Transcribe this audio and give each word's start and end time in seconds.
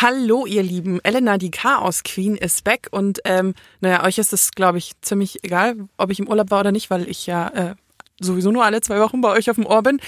Hallo, 0.00 0.46
ihr 0.46 0.62
Lieben. 0.62 1.00
Elena, 1.02 1.38
die 1.38 1.50
Chaos 1.50 2.04
Queen, 2.04 2.36
ist 2.36 2.62
back 2.62 2.86
und 2.92 3.18
ähm, 3.24 3.54
naja, 3.80 4.04
euch 4.04 4.18
ist 4.18 4.32
es, 4.32 4.52
glaube 4.52 4.78
ich, 4.78 4.92
ziemlich 5.00 5.42
egal, 5.42 5.88
ob 5.96 6.12
ich 6.12 6.20
im 6.20 6.28
Urlaub 6.28 6.52
war 6.52 6.60
oder 6.60 6.70
nicht, 6.70 6.88
weil 6.88 7.08
ich 7.08 7.26
ja 7.26 7.48
äh, 7.48 7.74
sowieso 8.20 8.52
nur 8.52 8.64
alle 8.64 8.80
zwei 8.80 9.00
Wochen 9.00 9.20
bei 9.20 9.30
euch 9.30 9.50
auf 9.50 9.56
dem 9.56 9.66
Ohr 9.66 9.82
bin. 9.82 9.98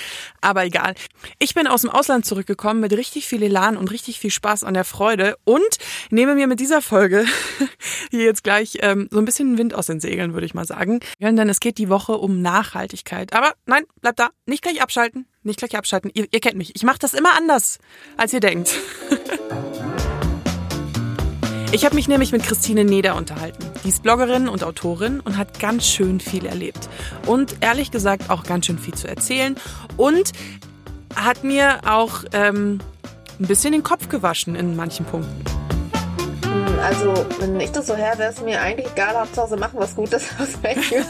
Aber 0.41 0.65
egal. 0.65 0.95
Ich 1.41 1.55
bin 1.55 1.67
aus 1.67 1.83
dem 1.83 1.91
Ausland 1.91 2.25
zurückgekommen 2.25 2.79
mit 2.79 2.93
richtig 2.93 3.27
viel 3.27 3.43
Elan 3.43 3.77
und 3.77 3.91
richtig 3.91 4.21
viel 4.21 4.31
Spaß 4.31 4.63
an 4.63 4.75
der 4.75 4.85
Freude 4.85 5.37
und 5.43 5.79
nehme 6.11 6.37
mir 6.37 6.47
mit 6.47 6.61
dieser 6.61 6.83
Folge 6.83 7.25
hier 8.13 8.25
jetzt 8.25 8.45
gleich 8.45 8.79
ähm, 8.83 9.09
so 9.11 9.19
ein 9.19 9.25
bisschen 9.25 9.59
Wind 9.59 9.75
aus 9.75 9.87
den 9.87 9.99
Segeln, 9.99 10.35
würde 10.35 10.47
ich 10.47 10.55
mal 10.55 10.67
sagen. 10.67 11.01
Denn 11.19 11.49
es 11.49 11.59
geht 11.59 11.79
die 11.79 11.89
Woche 11.89 12.13
um 12.13 12.43
Nachhaltigkeit. 12.43 13.33
Aber 13.33 13.55
nein, 13.67 13.83
bleibt 14.01 14.21
da. 14.21 14.31
Nicht 14.47 14.63
gleich 14.63 14.83
abschalten. 14.83 15.27
Nicht 15.43 15.59
gleich 15.59 15.77
abschalten. 15.77 16.13
Ihr, 16.15 16.29
ihr 16.31 16.41
kennt 16.41 16.57
mich. 16.57 16.77
Ich 16.77 16.85
mache 16.85 17.01
das 17.01 17.13
immer 17.13 17.37
anders, 17.37 17.81
als 18.17 18.33
ihr 18.33 18.41
denkt. 18.41 18.73
Ich 21.73 21.85
habe 21.85 21.95
mich 21.95 22.09
nämlich 22.09 22.33
mit 22.33 22.43
Christine 22.43 22.85
Neder 22.85 23.15
unterhalten. 23.15 23.65
Die 23.85 23.91
ist 23.91 24.03
Bloggerin 24.03 24.49
und 24.49 24.65
Autorin 24.65 25.21
und 25.21 25.37
hat 25.37 25.61
ganz 25.61 25.87
schön 25.87 26.19
viel 26.19 26.45
erlebt. 26.45 26.89
Und 27.27 27.59
ehrlich 27.61 27.93
gesagt 27.93 28.29
auch 28.29 28.43
ganz 28.43 28.67
schön 28.67 28.77
viel 28.77 28.95
zu 28.95 29.07
erzählen. 29.07 29.55
Und 29.97 30.33
hat 31.15 31.45
mir 31.45 31.81
auch 31.87 32.25
ähm, 32.33 32.81
ein 33.39 33.47
bisschen 33.47 33.71
den 33.71 33.85
Kopf 33.85 34.09
gewaschen 34.09 34.57
in 34.57 34.75
manchen 34.75 35.07
Punkten. 35.07 35.45
Also, 36.83 37.15
wenn 37.39 37.61
ich 37.61 37.71
das 37.71 37.87
so 37.87 37.95
her, 37.95 38.15
wäre 38.17 38.33
es 38.33 38.41
mir 38.41 38.61
eigentlich 38.61 38.91
egal, 38.91 39.15
Hauptsache 39.21 39.51
sie 39.51 39.57
machen 39.57 39.79
was 39.79 39.95
Gutes. 39.95 40.29
Aus 40.41 40.61
welchem, 40.63 41.05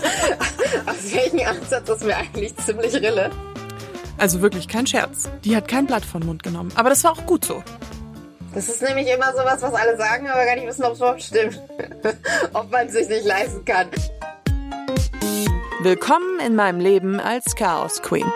aus 0.87 1.15
welchem 1.15 1.49
Ansatz 1.49 1.89
ist 1.89 2.05
mir 2.05 2.17
eigentlich 2.17 2.55
ziemlich 2.59 2.93
Rille. 2.95 3.31
Also 4.19 4.43
wirklich 4.43 4.69
kein 4.69 4.87
Scherz. 4.87 5.31
Die 5.45 5.57
hat 5.57 5.69
kein 5.69 5.87
Blatt 5.87 6.05
von 6.05 6.25
Mund 6.27 6.43
genommen. 6.43 6.71
Aber 6.75 6.91
das 6.91 7.03
war 7.05 7.13
auch 7.13 7.25
gut 7.25 7.47
so. 7.47 7.63
Das 8.53 8.69
ist 8.69 8.83
nämlich 8.83 9.07
immer 9.09 9.31
sowas, 9.33 9.63
was 9.63 9.75
alle 9.75 9.97
sagen, 9.97 10.29
aber 10.29 10.45
gar 10.45 10.57
nicht 10.57 10.67
wissen, 10.67 10.83
ob 10.83 10.93
es 10.93 10.99
überhaupt 10.99 11.23
stimmt. 11.23 11.63
ob 12.53 12.71
man 12.71 12.89
es 12.89 12.95
sich 12.95 13.09
nicht 13.09 13.25
leisten 13.25 13.65
kann. 13.65 13.89
Willkommen 15.83 16.41
in 16.45 16.57
meinem 16.57 16.81
Leben 16.81 17.21
als 17.21 17.55
Chaos 17.55 18.03
Queen. 18.03 18.27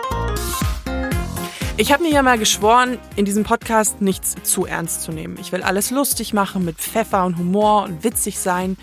Ich 1.75 1.91
habe 1.91 2.03
mir 2.03 2.11
ja 2.13 2.23
mal 2.23 2.39
geschworen, 2.39 2.97
in 3.17 3.25
diesem 3.25 3.43
Podcast 3.43 3.99
nichts 4.01 4.35
zu 4.43 4.65
ernst 4.65 5.01
zu 5.01 5.11
nehmen. 5.11 5.37
Ich 5.37 5.51
will 5.51 5.61
alles 5.61 5.91
lustig 5.91 6.33
machen, 6.33 6.63
mit 6.63 6.77
Pfeffer 6.77 7.25
und 7.25 7.37
Humor 7.37 7.83
und 7.83 8.05
witzig 8.05 8.39
sein. 8.39 8.77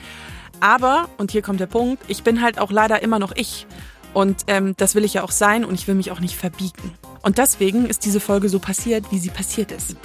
Aber, 0.60 1.08
und 1.16 1.30
hier 1.30 1.40
kommt 1.40 1.60
der 1.60 1.66
Punkt, 1.66 2.02
ich 2.08 2.22
bin 2.22 2.42
halt 2.42 2.58
auch 2.58 2.70
leider 2.70 3.02
immer 3.02 3.18
noch 3.18 3.32
ich. 3.34 3.66
Und 4.12 4.42
ähm, 4.48 4.74
das 4.76 4.94
will 4.94 5.04
ich 5.04 5.14
ja 5.14 5.22
auch 5.22 5.30
sein 5.30 5.64
und 5.64 5.72
ich 5.74 5.88
will 5.88 5.94
mich 5.94 6.10
auch 6.10 6.20
nicht 6.20 6.36
verbiegen. 6.36 6.92
Und 7.22 7.38
deswegen 7.38 7.86
ist 7.86 8.04
diese 8.04 8.20
Folge 8.20 8.50
so 8.50 8.58
passiert, 8.58 9.10
wie 9.10 9.18
sie 9.18 9.30
passiert 9.30 9.72
ist. 9.72 9.96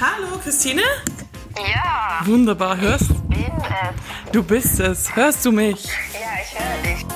Hallo. 0.00 0.38
Christine? 0.48 0.82
Ja. 1.56 2.20
Wunderbar, 2.24 2.80
hörst 2.80 3.08
Bin 3.28 3.44
es. 3.44 4.32
du? 4.32 4.42
bist 4.42 4.80
es. 4.80 5.14
Hörst 5.14 5.44
du 5.44 5.52
mich? 5.52 5.84
Ja, 5.84 6.20
ich 6.42 6.58
höre 6.58 6.94
dich. 6.94 7.06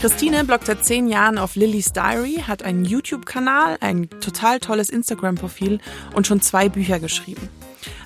Christine 0.00 0.44
bloggt 0.44 0.66
seit 0.66 0.84
zehn 0.84 1.08
Jahren 1.08 1.38
auf 1.38 1.54
Lillys 1.56 1.92
Diary, 1.92 2.42
hat 2.46 2.62
einen 2.62 2.84
YouTube-Kanal, 2.84 3.76
ein 3.80 4.08
total 4.08 4.58
tolles 4.58 4.88
Instagram-Profil 4.88 5.78
und 6.14 6.26
schon 6.26 6.40
zwei 6.40 6.68
Bücher 6.68 6.98
geschrieben. 6.98 7.48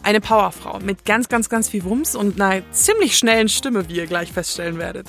Eine 0.03 0.21
Powerfrau 0.21 0.81
mit 0.81 1.05
ganz, 1.05 1.29
ganz, 1.29 1.49
ganz 1.49 1.69
viel 1.69 1.85
Wumms 1.85 2.17
und 2.17 2.41
einer 2.41 2.69
ziemlich 2.73 3.17
schnellen 3.17 3.49
Stimme, 3.49 3.89
wie 3.89 3.95
ihr 3.95 4.07
gleich 4.07 4.33
feststellen 4.33 4.79
werdet. 4.79 5.09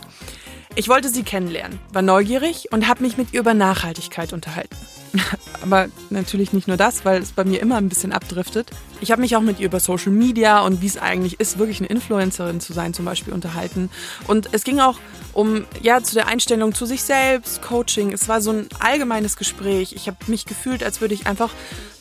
Ich 0.75 0.87
wollte 0.87 1.09
sie 1.09 1.23
kennenlernen, 1.23 1.79
war 1.91 2.03
neugierig 2.03 2.67
und 2.71 2.87
habe 2.87 3.01
mich 3.03 3.17
mit 3.17 3.33
ihr 3.33 3.39
über 3.39 3.53
Nachhaltigkeit 3.53 4.31
unterhalten. 4.31 4.75
Aber 5.61 5.87
natürlich 6.09 6.53
nicht 6.53 6.67
nur 6.67 6.77
das, 6.77 7.05
weil 7.05 7.21
es 7.21 7.31
bei 7.31 7.43
mir 7.43 7.61
immer 7.61 7.77
ein 7.77 7.89
bisschen 7.89 8.11
abdriftet. 8.11 8.69
Ich 9.01 9.11
habe 9.11 9.21
mich 9.21 9.35
auch 9.35 9.41
mit 9.41 9.59
ihr 9.59 9.67
über 9.67 9.79
Social 9.79 10.11
Media 10.11 10.61
und 10.61 10.81
wie 10.81 10.87
es 10.87 10.97
eigentlich 10.97 11.39
ist, 11.39 11.57
wirklich 11.57 11.79
eine 11.79 11.87
Influencerin 11.87 12.59
zu 12.59 12.73
sein, 12.73 12.93
zum 12.93 13.05
Beispiel 13.05 13.33
unterhalten. 13.33 13.89
Und 14.27 14.49
es 14.51 14.63
ging 14.63 14.79
auch 14.79 14.99
um, 15.33 15.65
ja, 15.81 16.01
zu 16.01 16.15
der 16.15 16.27
Einstellung 16.27 16.73
zu 16.73 16.85
sich 16.85 17.03
selbst, 17.03 17.61
Coaching. 17.61 18.13
Es 18.13 18.27
war 18.27 18.41
so 18.41 18.51
ein 18.51 18.67
allgemeines 18.79 19.37
Gespräch. 19.37 19.93
Ich 19.93 20.07
habe 20.07 20.17
mich 20.27 20.45
gefühlt, 20.45 20.83
als 20.83 21.01
würde 21.01 21.13
ich 21.13 21.27
einfach 21.27 21.51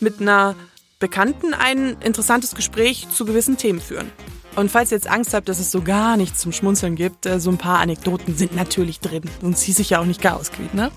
mit 0.00 0.21
einer 0.21 0.55
Bekannten 0.99 1.53
ein 1.53 1.97
interessantes 2.00 2.55
Gespräch 2.55 3.09
zu 3.11 3.25
gewissen 3.25 3.56
Themen 3.56 3.81
führen. 3.81 4.11
Und 4.56 4.71
falls 4.71 4.93
ihr 4.93 4.97
jetzt 4.97 5.09
Angst 5.09 5.34
habt, 5.34 5.49
dass 5.49 5.59
es 5.59 5.72
so 5.72 5.83
gar 5.83 6.17
nichts 6.17 6.38
zum 6.38 6.53
Schmunzeln 6.53 6.94
gibt, 6.94 7.27
äh, 7.27 7.41
so 7.41 7.50
ein 7.50 7.59
paar 7.59 7.81
Anekdoten 7.81 8.37
sind 8.37 8.55
natürlich 8.55 9.00
drin. 9.00 9.25
Sonst 9.41 9.62
hieß 9.62 9.81
ich 9.81 9.91
ja 9.91 10.00
auch 10.00 10.05
nicht 10.05 10.22
Chaos 10.22 10.53
Queen, 10.53 10.71
ne? 10.72 10.93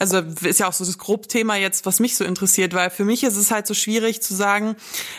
Also 0.00 0.18
ist 0.18 0.58
ja 0.58 0.66
auch 0.66 0.72
so 0.72 0.84
das 0.84 0.96
Grobthema 0.96 1.56
jetzt, 1.56 1.84
was 1.84 2.00
mich 2.00 2.16
so 2.16 2.24
interessiert, 2.24 2.72
weil 2.72 2.88
für 2.88 3.04
mich 3.04 3.22
ist 3.22 3.36
es 3.36 3.50
halt 3.50 3.66
so 3.66 3.74
schwierig 3.74 4.22
zu 4.22 4.34
sagen, 4.34 4.74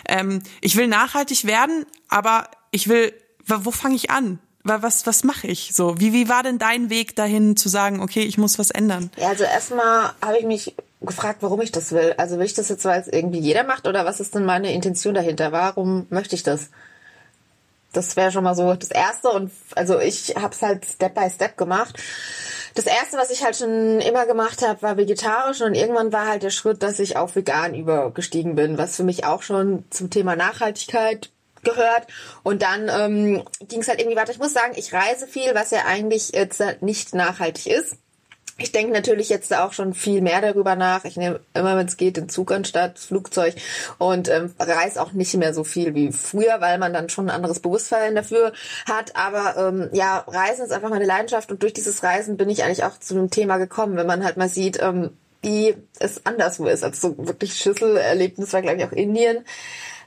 ähm, 0.08 0.42
ich 0.60 0.76
will 0.76 0.88
nachhaltig 0.88 1.46
werden, 1.46 1.86
aber 2.10 2.50
ich 2.72 2.88
will, 2.90 3.14
wo 3.46 3.72
fange 3.72 3.96
ich 3.96 4.10
an? 4.10 4.40
Was, 4.64 5.08
was 5.08 5.24
mache 5.24 5.48
ich 5.48 5.72
so? 5.74 6.00
Wie, 6.00 6.14
wie 6.14 6.30
war 6.30 6.44
denn 6.44 6.60
dein 6.60 6.90
Weg 6.90 7.16
dahin 7.16 7.56
zu 7.56 7.70
sagen, 7.70 8.02
okay, 8.02 8.22
ich 8.22 8.38
muss 8.38 8.60
was 8.60 8.72
ändern? 8.72 9.12
Ja, 9.18 9.30
also 9.30 9.44
erstmal 9.44 10.14
habe 10.22 10.38
ich 10.40 10.46
mich 10.46 10.76
gefragt, 11.02 11.40
warum 11.42 11.62
ich 11.62 11.72
das 11.72 11.92
will. 11.92 12.14
Also 12.18 12.38
will 12.38 12.46
ich 12.46 12.54
das 12.54 12.70
jetzt, 12.70 12.86
weil 12.86 13.02
es 13.02 13.08
irgendwie 13.08 13.40
jeder 13.40 13.64
macht 13.64 13.88
oder 13.88 14.06
was 14.06 14.20
ist 14.20 14.36
denn 14.36 14.46
meine 14.46 14.74
Intention 14.74 15.14
dahinter? 15.14 15.52
Warum 15.52 16.06
möchte 16.10 16.36
ich 16.36 16.44
das? 16.44 16.70
Das 17.94 18.16
wäre 18.16 18.32
schon 18.32 18.44
mal 18.44 18.56
so 18.56 18.74
das 18.74 18.90
Erste 18.90 19.30
und 19.30 19.52
also 19.76 20.00
ich 20.00 20.36
habe 20.36 20.54
es 20.54 20.62
halt 20.62 20.86
Step 20.86 21.14
by 21.14 21.30
Step 21.30 21.58
gemacht. 21.58 21.98
Das 22.76 22.86
Erste, 22.86 23.18
was 23.18 23.32
ich 23.32 23.44
halt 23.44 23.56
schon 23.56 24.00
immer 24.00 24.26
gemacht 24.26 24.62
habe, 24.66 24.82
war 24.82 24.98
vegetarisch 24.98 25.62
und 25.62 25.76
irgendwann 25.76 26.14
war 26.14 26.28
halt 26.28 26.44
der 26.44 26.50
Schritt, 26.50 26.84
dass 26.84 27.00
ich 27.00 27.18
auf 27.18 27.36
vegan 27.36 27.76
übergestiegen 27.76 28.56
bin, 28.56 28.78
was 28.78 28.96
für 28.96 29.04
mich 29.04 29.26
auch 29.26 29.42
schon 29.42 29.84
zum 29.90 30.10
Thema 30.10 30.36
Nachhaltigkeit 30.36 31.30
gehört. 31.64 32.08
Und 32.44 32.62
dann 32.62 32.90
ähm, 32.90 33.44
ging 33.68 33.82
es 33.82 33.88
halt 33.88 34.00
irgendwie 34.00 34.18
weiter. 34.18 34.32
Ich 34.32 34.40
muss 34.40 34.54
sagen, 34.54 34.74
ich 34.76 34.94
reise 34.94 35.28
viel, 35.28 35.54
was 35.54 35.72
ja 35.72 35.86
eigentlich 35.86 36.32
jetzt 36.34 36.62
nicht 36.82 37.14
nachhaltig 37.14 37.68
ist. 37.68 37.98
Ich 38.62 38.72
denke 38.72 38.94
natürlich 38.94 39.30
jetzt 39.30 39.56
auch 39.56 39.74
schon 39.74 39.94
viel 39.94 40.22
mehr 40.22 40.42
darüber 40.42 40.76
nach. 40.76 41.06
Ich 41.06 41.18
nehme 41.18 41.40
immer, 41.54 41.76
wenn 41.78 41.88
es 41.88 41.98
geht, 41.98 42.18
den 42.18 42.30
Zug 42.30 42.52
anstatt 42.52 43.00
Flugzeug 43.00 43.56
und 43.98 44.30
ähm, 44.30 44.54
reise 44.60 45.02
auch 45.02 45.14
nicht 45.14 45.34
mehr 45.36 45.54
so 45.54 45.64
viel 45.64 45.96
wie 45.96 46.12
früher, 46.12 46.62
weil 46.62 46.78
man 46.78 46.94
dann 46.94 47.10
schon 47.10 47.30
ein 47.30 47.36
anderes 47.36 47.60
Bewusstsein 47.60 48.16
dafür 48.16 48.54
hat. 48.86 49.16
Aber 49.16 49.56
ähm, 49.58 49.90
ja, 49.94 50.20
Reisen 50.28 50.66
ist 50.66 50.72
einfach 50.72 50.90
meine 50.90 51.06
Leidenschaft 51.06 51.52
und 51.52 51.64
durch 51.64 51.74
dieses 51.74 52.04
Reisen 52.04 52.38
bin 52.38 52.50
ich 52.50 52.64
eigentlich 52.64 52.84
auch 52.84 53.00
zu 53.00 53.16
dem 53.16 53.30
Thema 53.30 53.58
gekommen, 53.58 53.98
wenn 53.98 54.08
man 54.08 54.24
halt 54.24 54.38
mal 54.38 54.50
sieht, 54.50 54.82
ähm, 54.82 55.12
wie 55.42 55.76
es 56.00 56.26
anderswo 56.26 56.68
ist. 56.68 56.84
Also 56.84 57.16
so 57.16 57.28
wirklich 57.28 57.56
Schlüsselerlebnis 57.58 58.54
war, 58.54 58.62
glaube 58.62 58.78
ich, 58.78 58.86
auch 58.86 58.92
Indien 58.92 59.44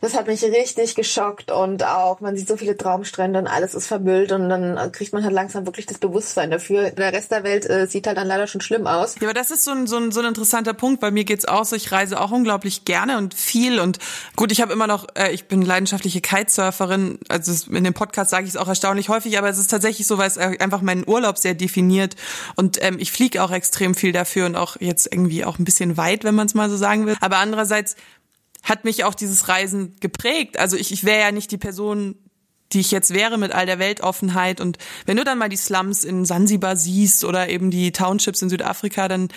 das 0.05 0.15
hat 0.15 0.27
mich 0.27 0.43
richtig 0.43 0.95
geschockt 0.95 1.51
und 1.51 1.83
auch, 1.83 2.21
man 2.21 2.37
sieht 2.37 2.47
so 2.47 2.59
viele 2.59 2.77
Traumstrände 2.77 3.39
und 3.39 3.47
alles 3.47 3.75
ist 3.75 3.87
vermüllt 3.87 4.33
und 4.33 4.51
dann 4.51 4.93
kriegt 4.93 5.15
man 5.15 5.25
halt 5.25 5.33
langsam 5.33 5.65
wirklich 5.65 5.87
das 5.87 5.97
Bewusstsein 5.97 6.51
dafür. 6.51 6.91
Der 6.91 7.11
Rest 7.13 7.31
der 7.31 7.43
Welt 7.43 7.69
äh, 7.69 7.87
sieht 7.87 8.07
halt 8.07 8.19
dann 8.19 8.27
leider 8.27 8.47
schon 8.47 8.61
schlimm 8.61 8.87
aus. 8.87 9.15
Ja, 9.15 9.29
aber 9.29 9.33
das 9.33 9.51
ist 9.51 9.65
so 9.65 9.71
ein, 9.71 9.87
so 9.87 9.97
ein, 9.97 10.13
so 10.13 10.21
ein 10.21 10.27
interessanter 10.27 10.75
Punkt. 10.75 11.01
Bei 11.01 11.11
mir 11.11 11.25
geht's 11.25 11.47
auch 11.47 11.65
so, 11.65 11.75
ich 11.75 11.91
reise 11.91 12.21
auch 12.21 12.33
unglaublich 12.33 12.85
gerne 12.85 13.17
und 13.17 13.33
viel 13.33 13.81
und 13.81 13.99
gut, 14.37 14.53
ich 14.53 14.61
habe 14.61 14.75
immer 14.75 14.87
noch, 14.87 15.07
äh, 15.15 15.33
ich 15.33 15.47
bin 15.47 15.63
leidenschaftliche 15.63 16.21
Kitesurferin, 16.21 17.19
also 17.31 17.73
in 17.73 17.85
dem 17.85 17.95
Podcast 17.95 18.31
sage 18.31 18.45
ich 18.45 18.51
es 18.51 18.57
auch 18.59 18.69
erstaunlich 18.69 19.09
häufig, 19.09 19.39
aber 19.39 19.49
es 19.49 19.57
ist 19.57 19.71
tatsächlich 19.71 20.07
so, 20.07 20.19
weil 20.19 20.29
es 20.29 20.37
einfach 20.37 20.83
meinen 20.83 21.09
Urlaub 21.09 21.39
sehr 21.39 21.55
definiert 21.55 22.15
und 22.57 22.77
ähm, 22.83 22.99
ich 22.99 23.11
fliege 23.11 23.43
auch 23.43 23.51
extrem 23.51 23.95
viel 23.95 24.13
dafür 24.13 24.45
und 24.45 24.57
auch 24.57 24.77
jetzt 24.81 25.11
irgendwie 25.11 25.47
auch 25.47 25.59
ein 25.59 25.65
bisschen 25.65 25.97
weit, 25.97 26.25
wenn 26.25 26.35
man 26.35 26.47
es 26.47 26.53
mal 26.53 26.69
so 26.69 26.77
sagen 26.77 27.07
will. 27.07 27.17
Aber 27.23 27.39
andererseits 27.39 27.97
hat 28.65 28.85
mich 28.85 29.05
auch 29.05 29.15
dieses 29.15 29.49
Reisen 29.49 29.97
geprägt. 30.01 30.59
Also 30.59 30.77
ich, 30.77 30.91
ich 30.91 31.05
wäre 31.05 31.21
ja 31.21 31.33
nicht 31.33 31.51
die 31.51 31.59
Person, 31.59 32.17
die 32.73 32.81
ich 32.81 32.91
jetzt 32.91 33.15
wäre 33.15 33.39
mit 33.39 33.53
all 33.53 33.67
der 33.67 33.79
Weltoffenheit. 33.79 34.61
Und 34.61 34.79
wenn 35.07 35.17
du 35.17 35.25
dann 35.25 35.39
mal 35.39 35.49
die 35.49 35.57
Slums 35.57 36.03
in 36.03 36.25
Sansibar 36.25 36.77
siehst 36.77 37.25
oder 37.25 37.49
eben 37.49 37.71
die 37.71 37.93
Townships 37.93 38.43
in 38.43 38.49
Südafrika, 38.49 39.07
dann 39.07 39.29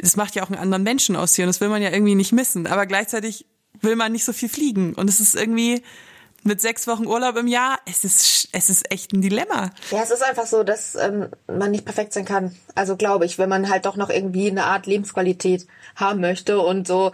das 0.00 0.16
macht 0.16 0.34
ja 0.34 0.42
auch 0.42 0.50
einen 0.50 0.60
anderen 0.60 0.82
Menschen 0.82 1.16
aus 1.16 1.34
hier 1.34 1.44
und 1.44 1.48
das 1.48 1.60
will 1.60 1.68
man 1.68 1.82
ja 1.82 1.90
irgendwie 1.90 2.14
nicht 2.14 2.32
missen. 2.32 2.66
Aber 2.66 2.86
gleichzeitig 2.86 3.46
will 3.80 3.96
man 3.96 4.12
nicht 4.12 4.24
so 4.24 4.32
viel 4.32 4.48
fliegen. 4.48 4.94
Und 4.94 5.10
es 5.10 5.20
ist 5.20 5.34
irgendwie 5.34 5.82
mit 6.46 6.60
sechs 6.60 6.86
Wochen 6.86 7.06
Urlaub 7.06 7.36
im 7.36 7.46
Jahr, 7.46 7.78
es 7.84 8.04
ist, 8.04 8.48
es 8.52 8.70
ist 8.70 8.90
echt 8.90 9.12
ein 9.12 9.20
Dilemma. 9.20 9.70
Ja, 9.90 10.02
es 10.02 10.10
ist 10.10 10.24
einfach 10.24 10.46
so, 10.46 10.62
dass 10.62 10.94
ähm, 10.94 11.28
man 11.46 11.70
nicht 11.70 11.84
perfekt 11.84 12.12
sein 12.12 12.24
kann. 12.24 12.56
Also 12.74 12.96
glaube 12.96 13.24
ich, 13.26 13.38
wenn 13.38 13.48
man 13.48 13.68
halt 13.68 13.86
doch 13.86 13.96
noch 13.96 14.10
irgendwie 14.10 14.50
eine 14.50 14.64
Art 14.64 14.86
Lebensqualität 14.86 15.66
haben 15.96 16.20
möchte 16.20 16.60
und 16.60 16.86
so. 16.86 17.12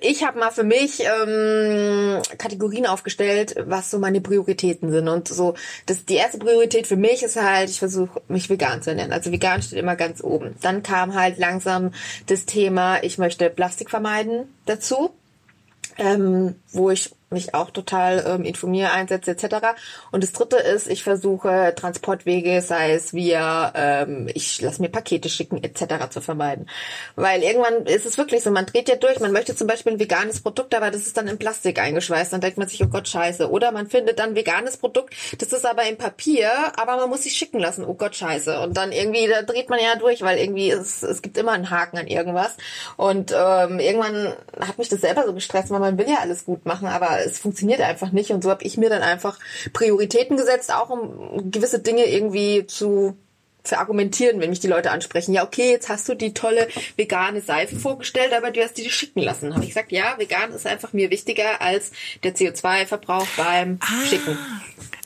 Ich 0.00 0.24
habe 0.24 0.38
mal 0.38 0.50
für 0.50 0.64
mich 0.64 1.00
ähm, 1.00 2.20
Kategorien 2.38 2.86
aufgestellt, 2.86 3.54
was 3.66 3.90
so 3.90 3.98
meine 3.98 4.20
Prioritäten 4.20 4.90
sind 4.90 5.08
und 5.08 5.28
so. 5.28 5.54
Das 5.86 6.04
die 6.04 6.14
erste 6.14 6.38
Priorität 6.38 6.86
für 6.86 6.96
mich 6.96 7.22
ist 7.22 7.36
halt, 7.36 7.70
ich 7.70 7.78
versuche 7.78 8.20
mich 8.28 8.50
vegan 8.50 8.82
zu 8.82 8.90
ernähren. 8.90 9.12
Also 9.12 9.30
vegan 9.30 9.62
steht 9.62 9.78
immer 9.78 9.96
ganz 9.96 10.22
oben. 10.22 10.56
Dann 10.60 10.82
kam 10.82 11.14
halt 11.14 11.38
langsam 11.38 11.92
das 12.26 12.46
Thema, 12.46 13.02
ich 13.02 13.18
möchte 13.18 13.48
Plastik 13.50 13.90
vermeiden 13.90 14.48
dazu, 14.66 15.10
ähm, 15.98 16.56
wo 16.72 16.90
ich 16.90 17.12
mich 17.32 17.54
auch 17.54 17.70
total 17.70 18.24
ähm, 18.26 18.44
informiere, 18.44 18.92
einsetze 18.92 19.32
etc. 19.32 19.56
Und 20.10 20.22
das 20.22 20.32
dritte 20.32 20.56
ist, 20.56 20.88
ich 20.88 21.02
versuche 21.02 21.74
Transportwege, 21.76 22.60
sei 22.62 22.92
es 22.92 23.14
via, 23.14 23.72
ähm, 23.74 24.28
ich 24.34 24.60
lasse 24.60 24.82
mir 24.82 24.88
Pakete 24.88 25.28
schicken 25.28 25.62
etc. 25.62 26.10
zu 26.10 26.20
vermeiden. 26.20 26.68
Weil 27.16 27.42
irgendwann 27.42 27.86
ist 27.86 28.06
es 28.06 28.18
wirklich 28.18 28.42
so, 28.42 28.50
man 28.50 28.66
dreht 28.66 28.88
ja 28.88 28.96
durch, 28.96 29.20
man 29.20 29.32
möchte 29.32 29.56
zum 29.56 29.66
Beispiel 29.66 29.92
ein 29.92 30.00
veganes 30.00 30.40
Produkt, 30.40 30.74
aber 30.74 30.90
das 30.90 31.06
ist 31.06 31.16
dann 31.16 31.28
in 31.28 31.38
Plastik 31.38 31.78
eingeschweißt, 31.78 32.32
dann 32.32 32.40
denkt 32.40 32.58
man 32.58 32.68
sich, 32.68 32.82
oh 32.82 32.88
Gott, 32.88 33.08
scheiße. 33.08 33.50
Oder 33.50 33.72
man 33.72 33.86
findet 33.86 34.18
dann 34.18 34.34
veganes 34.34 34.76
Produkt, 34.76 35.14
das 35.38 35.52
ist 35.52 35.66
aber 35.66 35.84
in 35.84 35.96
Papier, 35.96 36.50
aber 36.76 36.96
man 36.96 37.08
muss 37.08 37.22
sich 37.22 37.34
schicken 37.34 37.58
lassen, 37.58 37.84
oh 37.84 37.94
Gott, 37.94 38.16
scheiße. 38.16 38.60
Und 38.60 38.76
dann 38.76 38.92
irgendwie, 38.92 39.28
da 39.28 39.42
dreht 39.42 39.70
man 39.70 39.78
ja 39.80 39.96
durch, 39.96 40.22
weil 40.22 40.38
irgendwie 40.38 40.70
es, 40.70 41.02
es 41.02 41.22
gibt 41.22 41.36
immer 41.36 41.52
einen 41.52 41.70
Haken 41.70 41.98
an 41.98 42.06
irgendwas. 42.06 42.56
Und 42.96 43.32
ähm, 43.32 43.78
irgendwann 43.78 44.34
hat 44.60 44.78
mich 44.78 44.88
das 44.88 45.00
selber 45.00 45.24
so 45.26 45.32
gestresst, 45.32 45.70
weil 45.70 45.80
man 45.80 45.98
will 45.98 46.08
ja 46.08 46.18
alles 46.20 46.44
gut 46.44 46.66
machen, 46.66 46.88
aber 46.88 47.21
es 47.24 47.38
funktioniert 47.38 47.80
einfach 47.80 48.12
nicht. 48.12 48.30
Und 48.30 48.42
so 48.42 48.50
habe 48.50 48.64
ich 48.64 48.76
mir 48.76 48.90
dann 48.90 49.02
einfach 49.02 49.38
Prioritäten 49.72 50.36
gesetzt, 50.36 50.72
auch 50.72 50.90
um 50.90 51.50
gewisse 51.50 51.78
Dinge 51.78 52.06
irgendwie 52.06 52.66
zu 52.66 53.16
verargumentieren, 53.64 54.40
wenn 54.40 54.50
mich 54.50 54.60
die 54.60 54.68
Leute 54.68 54.90
ansprechen. 54.90 55.32
Ja, 55.32 55.44
okay, 55.44 55.70
jetzt 55.70 55.88
hast 55.88 56.08
du 56.08 56.14
die 56.14 56.34
tolle 56.34 56.66
vegane 56.96 57.40
Seife 57.40 57.76
vorgestellt, 57.76 58.32
aber 58.32 58.50
du 58.50 58.62
hast 58.62 58.76
die 58.76 58.90
schicken 58.90 59.20
lassen. 59.20 59.54
Habe 59.54 59.62
ich 59.62 59.70
gesagt, 59.70 59.92
ja, 59.92 60.14
vegan 60.18 60.52
ist 60.52 60.66
einfach 60.66 60.92
mir 60.92 61.10
wichtiger 61.10 61.60
als 61.60 61.92
der 62.24 62.34
CO2-Verbrauch 62.34 63.26
beim 63.36 63.78
Ah. 63.80 64.06
Schicken. 64.06 64.36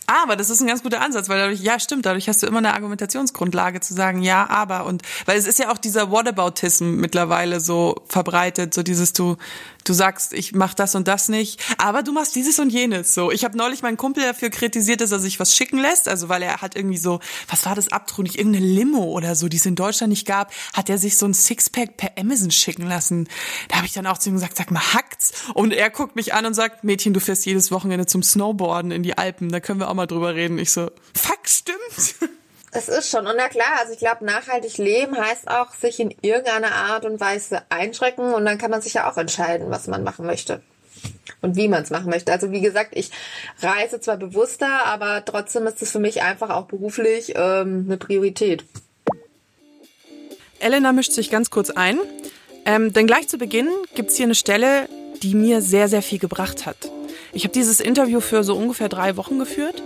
Aber 0.07 0.37
das 0.37 0.51
ist 0.51 0.61
ein 0.61 0.69
ganz 0.69 0.85
guter 0.85 1.01
Ansatz, 1.01 1.29
weil 1.29 1.39
dadurch, 1.39 1.61
ja 1.61 1.81
stimmt, 1.81 2.07
dadurch 2.07 2.29
hast 2.29 2.43
du 2.43 2.47
immer 2.47 2.59
eine 2.59 2.75
Argumentationsgrundlage 2.75 3.81
zu 3.81 3.93
sagen, 3.93 4.23
ja, 4.23 4.49
aber 4.49 4.87
und 4.87 5.03
weil 5.27 5.37
es 5.37 5.49
ist 5.49 5.59
ja 5.59 5.71
auch 5.73 5.79
dieser 5.79 6.13
Whataboutism 6.13 6.95
mittlerweile 6.97 7.59
so 7.59 7.97
verbreitet, 8.07 8.73
so 8.73 8.85
dieses 8.85 9.13
du 9.13 9.37
du 9.89 9.93
sagst, 9.93 10.33
ich 10.33 10.55
mach 10.55 10.75
das 10.75 10.95
und 10.95 11.09
das 11.09 11.29
nicht, 11.29 11.63
aber 11.79 12.03
du 12.03 12.13
machst 12.13 12.35
dieses 12.35 12.59
und 12.59 12.71
jenes. 12.71 13.15
So, 13.15 13.31
ich 13.31 13.45
habe 13.45 13.57
neulich 13.57 13.83
meinen 13.83 13.97
Kumpel 13.97 14.25
dafür 14.25 14.51
kritisiert, 14.51 15.01
dass 15.01 15.13
er 15.13 15.19
sich 15.19 15.41
was 15.41 15.57
schicken 15.57 15.79
lässt, 15.79 16.09
also 16.09 16.29
weil 16.29 16.43
er 16.43 16.61
hat 16.61 16.77
irgendwie 16.77 16.99
so, 16.99 17.21
was 17.49 17.65
war 17.65 17.75
das 17.75 17.93
abtrünnig, 17.93 18.39
irgendeine 18.39 18.67
Limo 18.67 19.05
oder 19.05 19.35
so, 19.35 19.49
die 19.49 19.57
es 19.57 19.67
in 19.67 19.77
Deutschland 19.77 20.11
nicht 20.11 20.27
gab, 20.27 20.53
hat 20.75 20.91
er 20.91 20.99
sich 20.99 21.17
so 21.17 21.27
ein 21.27 21.35
Sixpack 21.35 21.97
per 21.97 22.13
Amazon 22.19 22.51
schicken 22.51 22.87
lassen. 22.87 23.29
Da 23.69 23.77
habe 23.77 23.87
ich 23.87 23.93
dann 23.93 24.07
auch 24.07 24.19
zu 24.19 24.31
ihm 24.31 24.35
gesagt, 24.35 24.57
sag 24.57 24.71
mal, 24.71 24.93
hackt's? 24.93 25.33
Und 25.55 25.73
er 25.73 25.91
guckt 25.91 26.17
mich 26.17 26.35
an 26.35 26.47
und 26.47 26.55
sagt, 26.55 26.85
Mädchen, 26.85 27.15
du 27.15 27.21
fährst 27.21 27.47
jedes 27.47 27.71
Wochenende 27.71 28.07
zum 28.07 28.23
Snowboarden 28.23 28.91
in 28.91 29.03
die 29.03 29.17
Alpen, 29.17 29.51
da 29.51 29.61
können 29.61 29.81
wir 29.81 29.89
auch 29.89 29.95
mal 29.95 30.07
drüber 30.07 30.35
reden. 30.35 30.59
Ich 30.59 30.73
so, 30.73 30.91
fuck, 31.15 31.41
stimmt. 31.47 32.31
Das 32.73 32.89
ist 32.89 33.11
schon. 33.11 33.27
Und 33.27 33.37
na 33.37 33.49
klar, 33.49 33.79
also 33.81 33.93
ich 33.93 33.99
glaube, 33.99 34.25
nachhaltig 34.25 34.77
leben 34.79 35.17
heißt 35.17 35.49
auch, 35.49 35.73
sich 35.73 36.01
in 36.01 36.15
irgendeiner 36.23 36.73
Art 36.73 37.05
und 37.05 37.21
Weise 37.21 37.63
einschrecken 37.69 38.35
und 38.35 38.45
dann 38.45 38.59
kann 38.59 38.71
man 38.71 38.83
sich 38.83 38.95
ja 38.95 39.11
auch 39.11 39.17
entscheiden, 39.17 39.71
was 39.71 39.87
man 39.87 40.03
machen 40.03 40.27
möchte. 40.27 40.63
Und 41.43 41.57
wie 41.57 41.69
man 41.69 41.83
es 41.83 41.91
machen 41.91 42.11
möchte. 42.11 42.33
Also 42.33 42.51
wie 42.51 42.61
gesagt, 42.61 42.91
ich 42.95 43.11
reise 43.61 44.01
zwar 44.01 44.17
bewusster, 44.17 44.85
aber 44.87 45.25
trotzdem 45.25 45.67
ist 45.67 45.81
es 45.83 45.93
für 45.93 46.01
mich 46.01 46.23
einfach 46.23 46.51
auch 46.51 46.67
beruflich 46.67 47.35
ähm, 47.37 47.85
eine 47.87 47.97
Priorität. 47.99 48.65
Elena 50.59 50.93
mischt 50.93 51.13
sich 51.13 51.31
ganz 51.31 51.51
kurz 51.51 51.71
ein, 51.71 51.99
ähm, 52.65 52.93
denn 52.93 53.07
gleich 53.07 53.29
zu 53.29 53.39
Beginn 53.39 53.69
gibt's 53.95 54.17
hier 54.17 54.25
eine 54.25 54.35
Stelle, 54.35 54.89
die 55.23 55.35
mir 55.35 55.61
sehr, 55.61 55.89
sehr 55.89 56.03
viel 56.03 56.19
gebracht 56.19 56.67
hat. 56.67 56.77
Ich 57.33 57.45
habe 57.45 57.53
dieses 57.53 57.81
Interview 57.81 58.21
für 58.21 58.43
so 58.43 58.57
ungefähr 58.57 58.89
drei 58.89 59.17
Wochen 59.17 59.39
geführt 59.39 59.83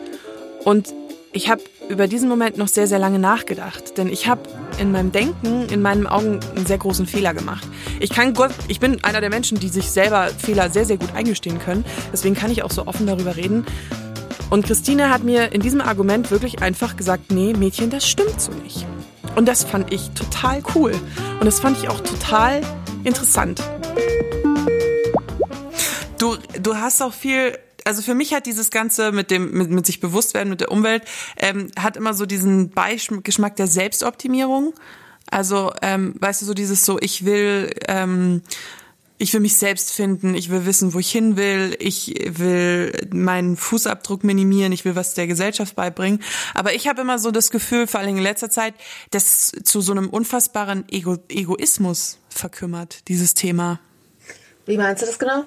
und 0.64 0.94
ich 1.32 1.48
habe 1.48 1.62
über 1.88 2.08
diesen 2.08 2.28
Moment 2.28 2.58
noch 2.58 2.68
sehr, 2.68 2.86
sehr 2.86 2.98
lange 2.98 3.18
nachgedacht, 3.18 3.96
denn 3.98 4.08
ich 4.08 4.26
habe 4.26 4.42
in 4.78 4.90
meinem 4.90 5.12
Denken, 5.12 5.68
in 5.68 5.80
meinen 5.80 6.06
Augen 6.06 6.40
einen 6.56 6.66
sehr 6.66 6.78
großen 6.78 7.06
Fehler 7.06 7.34
gemacht. 7.34 7.66
Ich 8.00 8.10
kann 8.10 8.34
Gott, 8.34 8.52
ich 8.68 8.80
bin 8.80 9.02
einer 9.04 9.20
der 9.20 9.30
Menschen, 9.30 9.60
die 9.60 9.68
sich 9.68 9.90
selber 9.90 10.28
Fehler 10.28 10.70
sehr, 10.70 10.84
sehr 10.84 10.96
gut 10.96 11.14
eingestehen 11.14 11.58
können. 11.58 11.84
Deswegen 12.12 12.34
kann 12.34 12.50
ich 12.50 12.62
auch 12.62 12.70
so 12.70 12.86
offen 12.86 13.06
darüber 13.06 13.36
reden. 13.36 13.64
Und 14.50 14.66
Christine 14.66 15.10
hat 15.10 15.22
mir 15.22 15.52
in 15.52 15.60
diesem 15.60 15.80
Argument 15.80 16.32
wirklich 16.32 16.62
einfach 16.62 16.96
gesagt, 16.96 17.30
nee, 17.30 17.52
Mädchen, 17.52 17.90
das 17.90 18.08
stimmt 18.08 18.40
so 18.40 18.50
nicht. 18.52 18.84
Und 19.36 19.46
das 19.46 19.62
fand 19.62 19.92
ich 19.92 20.10
total 20.10 20.62
cool. 20.74 20.92
Und 21.38 21.46
das 21.46 21.60
fand 21.60 21.78
ich 21.78 21.88
auch 21.88 22.00
total 22.00 22.60
interessant. 23.04 23.62
Du, 26.18 26.36
du 26.60 26.76
hast 26.76 27.00
auch 27.02 27.12
viel, 27.12 27.56
also 27.90 28.02
für 28.02 28.14
mich 28.14 28.32
hat 28.32 28.46
dieses 28.46 28.70
Ganze 28.70 29.10
mit 29.10 29.32
dem, 29.32 29.50
mit, 29.50 29.68
mit 29.68 29.84
sich 29.84 29.98
bewusst 29.98 30.32
werden, 30.34 30.48
mit 30.48 30.60
der 30.60 30.70
Umwelt, 30.70 31.02
ähm, 31.36 31.72
hat 31.76 31.96
immer 31.96 32.14
so 32.14 32.24
diesen 32.24 32.70
Beigeschmack 32.70 33.56
der 33.56 33.66
Selbstoptimierung. 33.66 34.74
Also, 35.28 35.72
ähm, 35.82 36.14
weißt 36.20 36.42
du, 36.42 36.46
so 36.46 36.54
dieses 36.54 36.84
so, 36.84 37.00
ich 37.00 37.24
will, 37.24 37.74
ähm, 37.88 38.42
ich 39.18 39.34
will 39.34 39.40
mich 39.40 39.56
selbst 39.56 39.90
finden, 39.90 40.36
ich 40.36 40.50
will 40.50 40.66
wissen, 40.66 40.94
wo 40.94 41.00
ich 41.00 41.10
hin 41.10 41.36
will, 41.36 41.76
ich 41.80 42.14
will 42.28 43.08
meinen 43.12 43.56
Fußabdruck 43.56 44.22
minimieren, 44.22 44.70
ich 44.70 44.84
will 44.84 44.94
was 44.94 45.14
der 45.14 45.26
Gesellschaft 45.26 45.74
beibringen. 45.74 46.22
Aber 46.54 46.72
ich 46.72 46.86
habe 46.86 47.00
immer 47.00 47.18
so 47.18 47.32
das 47.32 47.50
Gefühl, 47.50 47.88
vor 47.88 47.98
allem 47.98 48.18
in 48.18 48.22
letzter 48.22 48.50
Zeit, 48.50 48.74
dass 49.10 49.50
zu 49.64 49.80
so 49.80 49.90
einem 49.90 50.10
unfassbaren 50.10 50.84
Ego 50.88 51.16
Egoismus 51.28 52.18
verkümmert, 52.28 53.08
dieses 53.08 53.34
Thema. 53.34 53.80
Wie 54.66 54.76
meinst 54.76 55.02
du 55.02 55.06
das 55.06 55.18
genau? 55.18 55.44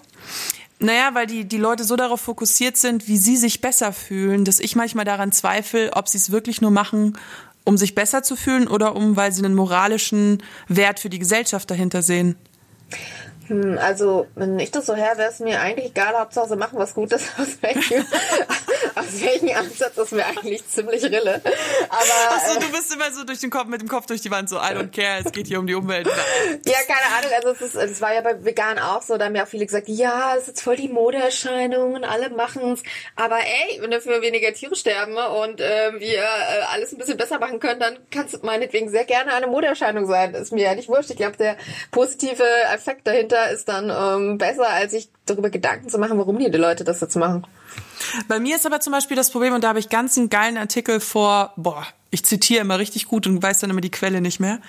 Naja, 0.84 1.12
weil 1.14 1.28
die, 1.28 1.46
die 1.46 1.58
Leute 1.58 1.86
so 1.86 1.96
darauf 1.96 2.20
fokussiert 2.20 2.76
sind, 2.76 3.08
wie 3.08 3.16
sie 3.16 3.38
sich 3.38 3.62
besser 3.62 3.94
fühlen, 3.94 4.44
dass 4.44 4.60
ich 4.60 4.76
manchmal 4.76 5.06
daran 5.06 5.32
zweifle, 5.32 5.92
ob 5.94 6.10
sie 6.10 6.18
es 6.18 6.30
wirklich 6.30 6.60
nur 6.60 6.72
machen, 6.72 7.18
um 7.64 7.78
sich 7.78 7.96
besser 7.96 8.22
zu 8.22 8.36
fühlen 8.36 8.68
oder 8.68 8.94
um, 8.94 9.16
weil 9.16 9.32
sie 9.32 9.46
einen 9.46 9.56
moralischen 9.56 10.44
Wert 10.68 11.00
für 11.00 11.10
die 11.10 11.20
Gesellschaft 11.20 11.72
dahinter 11.72 12.02
sehen. 12.02 12.36
Hm, 13.48 13.78
Also, 13.78 14.28
wenn 14.36 14.60
ich 14.60 14.72
das 14.72 14.86
so 14.86 14.94
her, 14.94 15.14
wäre 15.16 15.32
es 15.32 15.40
mir 15.40 15.62
eigentlich 15.62 15.92
egal, 15.92 16.16
Hauptsache 16.20 16.50
sie 16.50 16.58
machen 16.58 16.78
was 16.78 16.94
Gutes. 16.94 17.24
Aus 17.38 17.62
welchem, 17.62 18.04
aus 18.96 19.22
welchem 19.22 19.56
Ansatz 19.56 19.98
ist 19.98 20.12
mir 20.12 20.26
eigentlich 20.26 20.68
ziemlich 20.68 21.04
Rille. 21.04 21.42
Aber 21.90 22.36
Achso, 22.36 22.60
du 22.60 22.72
bist 22.72 22.94
immer 22.94 23.12
so 23.12 23.24
durch 23.24 23.40
den 23.40 23.50
Kopf, 23.50 23.68
mit 23.68 23.82
dem 23.82 23.88
Kopf 23.88 24.06
durch 24.06 24.22
die 24.22 24.32
Wand, 24.32 24.50
so 24.50 24.58
I 24.58 24.74
don't 24.74 24.92
care, 24.92 25.22
es 25.24 25.32
geht 25.32 25.48
hier 25.48 25.60
um 25.60 25.68
die 25.68 25.76
Umwelt. 25.76 26.08
Ja, 26.66 26.78
keine 26.88 27.16
Ahnung. 27.18 27.32
Also 27.36 27.50
es, 27.50 27.62
ist, 27.62 27.76
es 27.76 28.02
war 28.02 28.14
ja 28.14 28.22
bei 28.22 28.44
Vegan 28.44 28.80
auch 28.80 29.02
so. 29.02 29.18
Da 29.18 29.26
haben 29.26 29.36
ja 29.36 29.44
auch 29.44 29.48
viele 29.48 29.66
gesagt, 29.66 29.88
ja, 29.88 30.36
es 30.36 30.48
ist 30.48 30.62
voll 30.62 30.76
die 30.76 30.90
Modeerscheinung 30.90 31.94
und 31.94 32.04
alle 32.04 32.30
machen's. 32.30 32.84
Aber 33.16 33.38
ey, 33.38 33.82
wenn 33.82 33.92
dafür 33.92 34.22
weniger 34.22 34.54
Tiere 34.54 34.76
sterben 34.76 35.16
und 35.16 35.60
äh, 35.60 36.00
wir 36.00 36.20
äh, 36.20 36.64
alles 36.72 36.92
ein 36.92 36.98
bisschen 36.98 37.18
besser 37.18 37.40
machen 37.40 37.60
können, 37.60 37.80
dann 37.80 37.98
kann 38.12 38.26
es 38.26 38.42
meinetwegen 38.42 38.90
sehr 38.90 39.06
gerne 39.06 39.34
eine 39.34 39.48
Modeerscheinung 39.48 40.06
sein. 40.06 40.34
Ist 40.34 40.52
mir 40.52 40.64
ja 40.64 40.76
nicht 40.76 40.90
wurscht. 40.90 41.10
Ich 41.10 41.18
glaube, 41.18 41.38
der 41.38 41.58
positive 41.92 42.44
Effekt 42.74 43.08
dahinter 43.08 43.52
ist 43.52 43.68
dann 43.68 43.90
ähm, 43.90 44.38
besser, 44.38 44.70
als 44.70 44.92
sich 44.92 45.10
darüber 45.26 45.50
Gedanken 45.50 45.90
zu 45.90 45.98
machen, 45.98 46.18
warum 46.18 46.38
die 46.40 46.46
Leute 46.46 46.84
das 46.84 47.02
jetzt 47.02 47.16
machen. 47.16 47.46
Bei 48.28 48.40
mir 48.40 48.56
ist 48.56 48.66
aber 48.66 48.80
zum 48.80 48.94
Beispiel 48.94 49.16
das 49.16 49.32
Problem, 49.32 49.54
und 49.54 49.64
da 49.64 49.70
habe 49.70 49.80
ich 49.80 49.90
ganz 49.90 50.18
einen 50.18 50.30
geilen 50.30 50.58
Artikel 50.58 51.00
vor, 51.00 51.54
boah, 51.56 51.86
ich 52.12 52.24
zitiere 52.24 52.62
immer 52.62 52.80
richtig 52.80 53.08
gut 53.08 53.26
und 53.26 53.42
weiß 53.42 53.60
dann 53.60 53.70
immer 53.70 53.82
die 53.82 53.92
Quelle 53.92 54.22
nicht 54.22 54.40
mehr. 54.40 54.60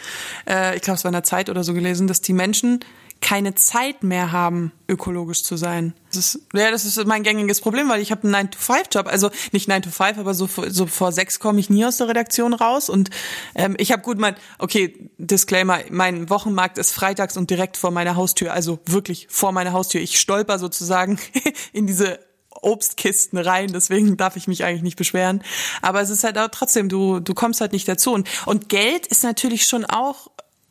Äh, 0.49 0.77
ich 0.77 0.83
glaube, 0.83 0.97
es 0.97 1.05
war 1.05 1.11
in 1.11 1.15
der 1.15 1.25
Zeit 1.25 1.51
oder 1.51 1.63
so 1.63 1.75
gelesen, 1.75 2.07
dass 2.07 2.21
die 2.23 2.33
Menschen 2.33 2.81
keine 3.21 3.55
Zeit 3.55 4.03
mehr 4.03 4.33
haben, 4.33 4.73
ökologisch 4.87 5.45
zu 5.45 5.57
sein. 5.57 5.95
Das 6.09 6.35
ist, 6.35 6.41
ja, 6.53 6.71
das 6.71 6.85
ist 6.85 7.03
mein 7.07 7.23
gängiges 7.23 7.61
Problem, 7.63 7.89
weil 7.89 8.03
ich 8.03 8.11
habe 8.11 8.25
einen 8.25 8.51
9-to-5-Job, 8.51 9.07
also 9.07 9.31
nicht 9.53 9.71
9-to-5, 9.71 10.19
aber 10.19 10.35
so, 10.35 10.47
so 10.47 10.87
vor 10.87 11.11
sechs 11.11 11.39
komme 11.39 11.59
ich 11.59 11.71
nie 11.71 11.87
aus 11.87 11.97
der 11.97 12.09
Redaktion 12.09 12.53
raus 12.53 12.91
und 12.91 13.09
ähm, 13.55 13.77
ich 13.79 13.93
habe 13.93 14.03
gut 14.03 14.19
mein, 14.19 14.37
okay, 14.59 15.11
Disclaimer, 15.17 15.81
mein 15.91 16.29
Wochenmarkt 16.29 16.77
ist 16.77 16.93
freitags 16.93 17.39
und 17.39 17.49
direkt 17.49 17.79
vor 17.79 17.91
meiner 17.91 18.15
Haustür, 18.15 18.53
also 18.53 18.79
wirklich 18.85 19.27
vor 19.31 19.53
meiner 19.53 19.73
Haustür. 19.73 20.03
Ich 20.03 20.21
stolper 20.21 20.59
sozusagen 20.59 21.19
in 21.73 21.87
diese 21.87 22.21
Obstkisten 22.63 23.39
rein, 23.39 23.73
deswegen 23.73 24.17
darf 24.17 24.37
ich 24.37 24.49
mich 24.49 24.65
eigentlich 24.65 24.83
nicht 24.83 24.97
beschweren. 24.97 25.43
Aber 25.83 26.01
es 26.01 26.11
ist 26.11 26.25
halt 26.25 26.39
auch 26.39 26.49
trotzdem, 26.49 26.89
du, 26.89 27.21
du 27.21 27.35
kommst 27.35 27.61
halt 27.61 27.73
nicht 27.73 27.89
dazu. 27.89 28.13
Und, 28.13 28.29
und 28.47 28.69
Geld 28.69 29.07
ist 29.07 29.23
natürlich 29.23 29.67
schon 29.67 29.85
auch 29.85 30.31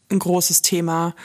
ein 0.10 0.20
großes 0.20 0.62
Thema. 0.62 1.16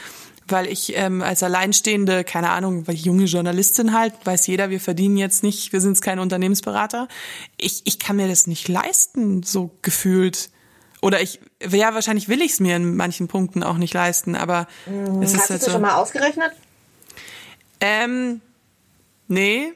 Weil 0.51 0.67
ich 0.67 0.97
ähm, 0.97 1.21
als 1.21 1.43
Alleinstehende, 1.43 2.25
keine 2.25 2.49
Ahnung, 2.49 2.89
weil 2.89 2.95
ich 2.95 3.05
junge 3.05 3.25
Journalistin 3.25 3.93
halt, 3.93 4.15
weiß 4.25 4.47
jeder, 4.47 4.71
wir 4.71 4.81
verdienen 4.81 5.19
jetzt 5.19 5.43
nicht, 5.43 5.75
wir 5.75 5.83
sind 5.83 5.91
jetzt 5.91 6.01
keine 6.01 6.23
Unternehmensberater. 6.23 7.07
Ich, 7.59 7.83
ich 7.85 7.99
kann 7.99 8.17
mir 8.17 8.29
das 8.29 8.47
nicht 8.47 8.67
leisten, 8.67 9.43
so 9.43 9.71
gefühlt. 9.83 10.49
Oder 11.03 11.21
ich, 11.21 11.41
ja, 11.71 11.93
wahrscheinlich 11.93 12.31
will 12.31 12.41
ich 12.41 12.53
es 12.53 12.61
mir 12.61 12.77
in 12.77 12.97
manchen 12.97 13.29
Punkten 13.29 13.63
auch 13.63 13.77
nicht 13.77 13.93
leisten, 13.93 14.35
aber 14.37 14.69
es 15.21 15.33
ist 15.33 15.41
Hast 15.41 15.51
du 15.51 15.51
halt 15.51 15.61
das 15.61 15.65
so. 15.67 15.73
schon 15.73 15.83
mal 15.83 15.95
ausgerechnet? 15.97 16.53
Ähm, 17.81 18.41
nee. 19.29 19.75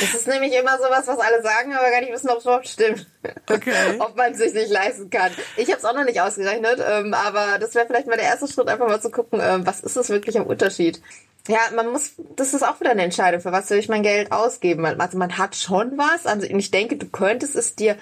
Das 0.00 0.12
ist 0.14 0.26
nämlich 0.26 0.52
immer 0.52 0.76
sowas, 0.78 1.06
was 1.06 1.18
alle 1.18 1.40
sagen, 1.42 1.72
aber 1.72 1.90
gar 1.90 2.00
nicht 2.00 2.12
wissen, 2.12 2.28
ob 2.28 2.38
es 2.38 2.44
überhaupt 2.44 2.68
stimmt. 2.68 3.06
Okay. 3.48 3.72
ob 4.00 4.16
man 4.16 4.32
es 4.32 4.38
sich 4.38 4.52
nicht 4.52 4.70
leisten 4.70 5.08
kann. 5.08 5.30
Ich 5.56 5.68
habe 5.68 5.78
es 5.78 5.84
auch 5.84 5.94
noch 5.94 6.04
nicht 6.04 6.20
ausgerechnet, 6.20 6.82
ähm, 6.84 7.14
aber 7.14 7.58
das 7.60 7.74
wäre 7.74 7.86
vielleicht 7.86 8.08
mal 8.08 8.16
der 8.16 8.26
erste 8.26 8.48
Schritt, 8.48 8.68
einfach 8.68 8.88
mal 8.88 9.00
zu 9.00 9.10
gucken, 9.10 9.40
ähm, 9.40 9.64
was 9.66 9.80
ist 9.80 9.96
das 9.96 10.08
wirklich 10.08 10.36
am 10.38 10.46
Unterschied. 10.46 11.00
Ja, 11.46 11.58
man 11.76 11.92
muss, 11.92 12.12
das 12.36 12.54
ist 12.54 12.62
auch 12.62 12.80
wieder 12.80 12.90
eine 12.90 13.02
Entscheidung, 13.02 13.40
für 13.40 13.52
was 13.52 13.70
will 13.70 13.78
ich 13.78 13.88
mein 13.88 14.02
Geld 14.02 14.32
ausgeben. 14.32 14.84
Also 14.84 15.18
man 15.18 15.38
hat 15.38 15.54
schon 15.54 15.96
was, 15.96 16.26
also 16.26 16.46
ich 16.46 16.70
denke, 16.70 16.96
du 16.96 17.06
könntest 17.06 17.54
es 17.54 17.76
dir 17.76 17.96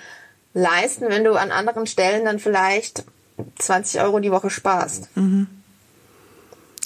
leisten, 0.55 1.09
wenn 1.09 1.25
du 1.25 1.35
an 1.35 1.51
anderen 1.51 1.87
Stellen 1.87 2.25
dann 2.25 2.39
vielleicht 2.39 3.05
20 3.59 4.01
Euro 4.01 4.21
die 4.21 4.31
Woche 4.31 4.49
sparst. 4.49 5.09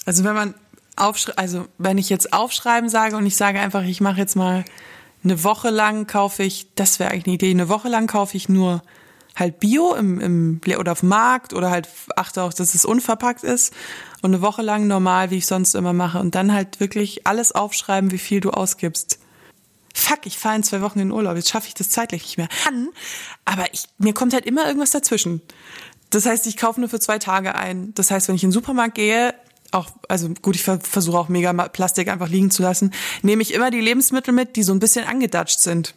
Also 0.05 0.23
wenn 0.23 0.33
man 0.33 0.53
aufschre 0.95 1.37
also 1.37 1.67
wenn 1.77 1.97
ich 1.97 2.09
jetzt 2.09 2.33
aufschreiben 2.33 2.89
sage 2.89 3.17
und 3.17 3.25
ich 3.25 3.37
sage 3.37 3.59
einfach, 3.59 3.83
ich 3.83 4.01
mache 4.01 4.19
jetzt 4.19 4.35
mal 4.35 4.65
eine 5.23 5.43
Woche 5.43 5.69
lang 5.69 6.07
kaufe 6.07 6.43
ich, 6.43 6.67
das 6.75 6.99
wäre 6.99 7.11
eigentlich 7.11 7.25
eine 7.25 7.33
Idee, 7.35 7.51
eine 7.51 7.69
Woche 7.69 7.89
lang 7.89 8.07
kaufe 8.07 8.37
ich 8.37 8.49
nur 8.49 8.81
halt 9.35 9.59
Bio 9.59 9.93
im, 9.93 10.19
im 10.19 10.61
oder 10.79 10.93
auf 10.93 11.01
dem 11.01 11.09
Markt 11.09 11.53
oder 11.53 11.69
halt 11.69 11.87
achte 12.15 12.41
auch, 12.43 12.53
dass 12.53 12.73
es 12.73 12.85
unverpackt 12.85 13.43
ist 13.43 13.73
und 14.21 14.33
eine 14.33 14.41
Woche 14.41 14.61
lang 14.61 14.87
normal, 14.87 15.29
wie 15.29 15.37
ich 15.37 15.45
sonst 15.45 15.75
immer 15.75 15.93
mache 15.93 16.19
und 16.19 16.35
dann 16.35 16.53
halt 16.53 16.79
wirklich 16.79 17.27
alles 17.27 17.51
aufschreiben, 17.51 18.11
wie 18.11 18.17
viel 18.17 18.39
du 18.39 18.51
ausgibst. 18.51 19.19
Fuck, 19.93 20.25
ich 20.25 20.37
fahre 20.37 20.55
in 20.55 20.63
zwei 20.63 20.81
Wochen 20.81 20.99
in 20.99 21.11
Urlaub, 21.11 21.35
jetzt 21.35 21.49
schaffe 21.49 21.67
ich 21.67 21.73
das 21.73 21.89
zeitlich 21.89 22.23
nicht 22.23 22.37
mehr. 22.37 22.49
An, 22.67 22.89
aber 23.45 23.65
ich, 23.73 23.85
mir 23.97 24.13
kommt 24.13 24.33
halt 24.33 24.45
immer 24.45 24.65
irgendwas 24.65 24.91
dazwischen. 24.91 25.41
Das 26.09 26.25
heißt, 26.25 26.47
ich 26.47 26.57
kaufe 26.57 26.79
nur 26.79 26.89
für 26.89 26.99
zwei 26.99 27.19
Tage 27.19 27.55
ein. 27.55 27.93
Das 27.95 28.11
heißt, 28.11 28.27
wenn 28.27 28.35
ich 28.35 28.43
in 28.43 28.49
den 28.49 28.53
Supermarkt 28.53 28.95
gehe, 28.95 29.33
auch, 29.71 29.91
also 30.07 30.29
gut, 30.41 30.55
ich 30.55 30.63
versuche 30.63 31.17
auch 31.17 31.29
mega 31.29 31.53
Plastik 31.53 32.09
einfach 32.09 32.29
liegen 32.29 32.51
zu 32.51 32.63
lassen, 32.63 32.93
nehme 33.21 33.41
ich 33.41 33.53
immer 33.53 33.71
die 33.71 33.81
Lebensmittel 33.81 34.33
mit, 34.33 34.55
die 34.55 34.63
so 34.63 34.73
ein 34.73 34.79
bisschen 34.79 35.05
angedatscht 35.05 35.59
sind. 35.59 35.95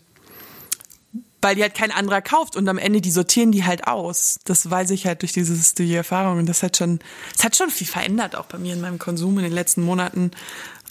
Weil 1.43 1.55
die 1.55 1.63
halt 1.63 1.75
kein 1.75 1.91
anderer 1.91 2.21
kauft 2.21 2.55
und 2.55 2.69
am 2.69 2.77
Ende 2.77 3.01
die 3.01 3.11
sortieren 3.11 3.51
die 3.51 3.65
halt 3.65 3.87
aus. 3.87 4.41
Das 4.45 4.71
weiß 4.71 4.91
ich 4.91 5.07
halt 5.07 5.23
durch 5.23 5.33
dieses, 5.33 5.73
durch 5.75 5.89
die 5.89 5.95
Erfahrung 5.95 6.39
und 6.39 6.47
das 6.47 6.63
hat 6.63 6.77
schon, 6.77 6.99
das 7.35 7.45
hat 7.45 7.57
schon 7.57 7.71
viel 7.71 7.87
verändert 7.87 8.37
auch 8.37 8.47
bei 8.47 8.59
mir 8.59 8.75
in 8.75 8.81
meinem 8.81 8.99
Konsum 8.99 9.39
in 9.39 9.45
den 9.45 9.53
letzten 9.53 9.83
Monaten 9.83 10.33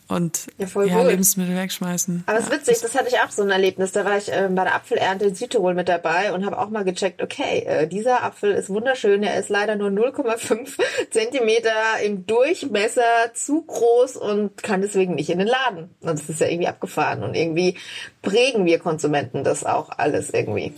und 0.09 0.47
ja, 0.57 0.67
ja. 0.83 1.03
Lebensmittel 1.03 1.55
wegschmeißen. 1.55 2.23
Aber 2.25 2.39
es 2.39 2.45
ist 2.45 2.51
witzig, 2.51 2.79
das 2.81 2.95
hatte 2.95 3.07
ich 3.09 3.19
auch 3.19 3.29
so 3.29 3.43
ein 3.43 3.51
Erlebnis. 3.51 3.91
Da 3.91 4.05
war 4.05 4.17
ich 4.17 4.31
äh, 4.31 4.49
bei 4.49 4.63
der 4.63 4.75
Apfelernte 4.75 5.25
in 5.25 5.35
Südtirol 5.35 5.75
mit 5.75 5.87
dabei 5.87 6.33
und 6.33 6.45
habe 6.45 6.57
auch 6.57 6.69
mal 6.69 6.83
gecheckt, 6.83 7.21
okay, 7.21 7.59
äh, 7.59 7.87
dieser 7.87 8.23
Apfel 8.23 8.51
ist 8.51 8.69
wunderschön, 8.69 9.21
er 9.23 9.39
ist 9.39 9.49
leider 9.49 9.75
nur 9.75 9.89
0,5 9.89 10.79
Zentimeter 11.11 11.71
im 12.03 12.25
Durchmesser 12.25 13.33
zu 13.33 13.61
groß 13.61 14.17
und 14.17 14.61
kann 14.63 14.81
deswegen 14.81 15.15
nicht 15.15 15.29
in 15.29 15.39
den 15.39 15.47
Laden. 15.47 15.89
Und 16.01 16.19
das 16.19 16.27
ist 16.27 16.41
ja 16.41 16.47
irgendwie 16.47 16.67
abgefahren 16.67 17.23
und 17.23 17.35
irgendwie 17.35 17.75
prägen 18.21 18.65
wir 18.65 18.79
Konsumenten 18.79 19.43
das 19.43 19.63
auch 19.63 19.89
alles 19.97 20.31
irgendwie. 20.31 20.73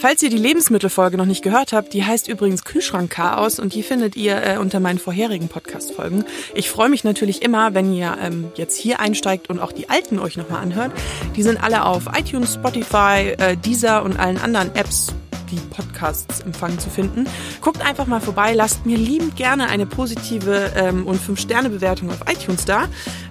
Falls 0.00 0.22
ihr 0.22 0.30
die 0.30 0.38
Lebensmittelfolge 0.38 1.18
noch 1.18 1.26
nicht 1.26 1.42
gehört 1.42 1.74
habt, 1.74 1.92
die 1.92 2.02
heißt 2.02 2.26
übrigens 2.26 2.64
Kühlschrank-Chaos 2.64 3.58
und 3.58 3.74
die 3.74 3.82
findet 3.82 4.16
ihr 4.16 4.42
äh, 4.42 4.56
unter 4.56 4.80
meinen 4.80 4.98
vorherigen 4.98 5.48
Podcast-Folgen. 5.48 6.24
Ich 6.54 6.70
freue 6.70 6.88
mich 6.88 7.04
natürlich 7.04 7.42
immer, 7.42 7.74
wenn 7.74 7.92
ihr 7.92 8.16
ähm, 8.18 8.50
jetzt 8.54 8.78
hier 8.78 8.98
einsteigt 8.98 9.50
und 9.50 9.58
auch 9.58 9.72
die 9.72 9.90
alten 9.90 10.18
euch 10.18 10.38
nochmal 10.38 10.62
anhört. 10.62 10.92
Die 11.36 11.42
sind 11.42 11.62
alle 11.62 11.84
auf 11.84 12.04
iTunes, 12.18 12.54
Spotify, 12.54 13.34
äh, 13.36 13.58
Deezer 13.58 14.02
und 14.02 14.18
allen 14.18 14.38
anderen 14.38 14.74
Apps 14.74 15.12
die 15.50 15.56
Podcasts 15.56 16.40
empfangen 16.40 16.78
zu 16.78 16.88
finden. 16.88 17.26
Guckt 17.60 17.84
einfach 17.84 18.06
mal 18.06 18.20
vorbei, 18.20 18.54
lasst 18.54 18.86
mir 18.86 18.96
liebend 18.96 19.36
gerne 19.36 19.68
eine 19.68 19.84
positive 19.84 20.72
ähm, 20.76 21.06
und 21.06 21.20
5-Sterne-Bewertung 21.20 22.08
auf 22.08 22.20
iTunes 22.26 22.64
da, 22.64 22.88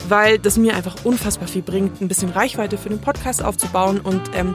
weil 0.07 0.38
das 0.38 0.57
mir 0.57 0.75
einfach 0.75 1.03
unfassbar 1.03 1.47
viel 1.47 1.63
bringt, 1.63 1.99
ein 1.99 2.07
bisschen 2.07 2.29
Reichweite 2.29 2.77
für 2.77 2.89
den 2.89 3.01
Podcast 3.01 3.43
aufzubauen 3.43 3.99
und 4.01 4.21
ähm, 4.35 4.53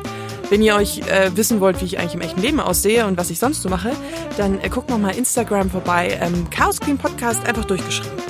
wenn 0.51 0.63
ihr 0.63 0.77
euch 0.77 1.01
äh, 1.01 1.31
wissen 1.35 1.61
wollt, 1.61 1.81
wie 1.81 1.87
ich 1.87 1.99
eigentlich 1.99 2.15
im 2.15 2.21
echten 2.21 2.41
Leben 2.41 2.61
aussehe 2.61 3.07
und 3.07 3.17
was 3.17 3.31
ich 3.31 3.39
sonst 3.39 3.63
so 3.63 3.69
mache, 3.69 3.93
dann 4.37 4.61
äh, 4.61 4.69
guckt 4.69 4.91
noch 4.91 4.99
mal 4.99 5.15
Instagram 5.15 5.71
vorbei. 5.71 6.19
Ähm, 6.21 6.49
Chaos 6.51 6.81
Queen 6.81 6.99
Podcast 6.99 7.47
einfach 7.47 7.65
durchgeschrieben. 7.65 8.25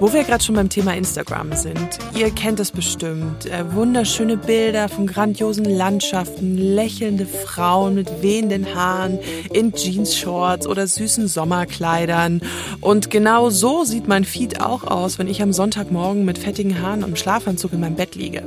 Wo 0.00 0.12
wir 0.12 0.24
gerade 0.24 0.42
schon 0.42 0.56
beim 0.56 0.68
Thema 0.68 0.94
Instagram 0.94 1.52
sind, 1.54 1.98
ihr 2.16 2.30
kennt 2.30 2.58
es 2.58 2.72
bestimmt. 2.72 3.46
Äh, 3.46 3.72
wunderschöne 3.74 4.36
Bilder 4.36 4.88
von 4.88 5.06
grandiosen 5.06 5.64
Landschaften, 5.64 6.58
lächelnde 6.58 7.26
Frauen 7.26 7.94
mit 7.94 8.20
wehenden 8.20 8.74
Haaren 8.74 9.20
in 9.52 9.72
Jeans-Shorts 9.72 10.66
oder 10.66 10.88
süßen 10.88 11.28
Sommerkleidern. 11.28 12.42
Und 12.80 13.08
genau 13.08 13.50
so 13.50 13.84
sieht 13.84 14.08
mein 14.08 14.24
Feed 14.24 14.60
auch 14.60 14.82
aus, 14.82 15.20
wenn 15.20 15.28
ich 15.28 15.40
am 15.42 15.52
Sonntagmorgen 15.52 16.24
mit 16.24 16.38
fettigen 16.38 16.82
Haaren 16.82 17.04
und 17.04 17.18
Schlafanzug 17.18 17.72
in 17.72 17.80
meinem 17.80 17.96
Bett 17.96 18.16
liege. 18.16 18.42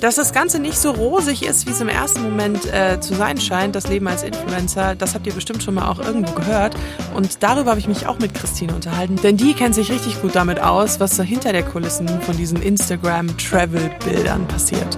Dass 0.00 0.14
das 0.14 0.32
Ganze 0.32 0.60
nicht 0.60 0.78
so 0.78 0.92
rosig 0.92 1.42
ist, 1.42 1.66
wie 1.66 1.72
es 1.72 1.80
im 1.80 1.88
ersten 1.88 2.22
Moment 2.22 2.72
äh, 2.72 3.00
zu 3.00 3.14
sein 3.14 3.40
scheint, 3.40 3.74
das 3.74 3.88
Leben 3.88 4.06
als 4.06 4.22
Influencer, 4.22 4.94
das 4.94 5.14
habt 5.14 5.26
ihr 5.26 5.32
bestimmt 5.32 5.60
schon 5.60 5.74
mal 5.74 5.88
auch 5.88 5.98
irgendwo 5.98 6.32
gehört. 6.34 6.76
Und 7.14 7.42
darüber 7.42 7.70
habe 7.70 7.80
ich 7.80 7.88
mich 7.88 8.06
auch 8.06 8.20
mit 8.20 8.32
Christine 8.32 8.74
unterhalten, 8.74 9.16
denn 9.16 9.36
die 9.36 9.54
kennt 9.54 9.74
sich 9.74 9.90
richtig 9.90 10.22
gut 10.22 10.36
damit 10.36 10.60
aus, 10.60 11.00
was 11.00 11.16
so 11.16 11.24
hinter 11.24 11.52
der 11.52 11.64
Kulissen 11.64 12.08
von 12.22 12.36
diesen 12.36 12.62
Instagram-Travel-Bildern 12.62 14.46
passiert. 14.46 14.96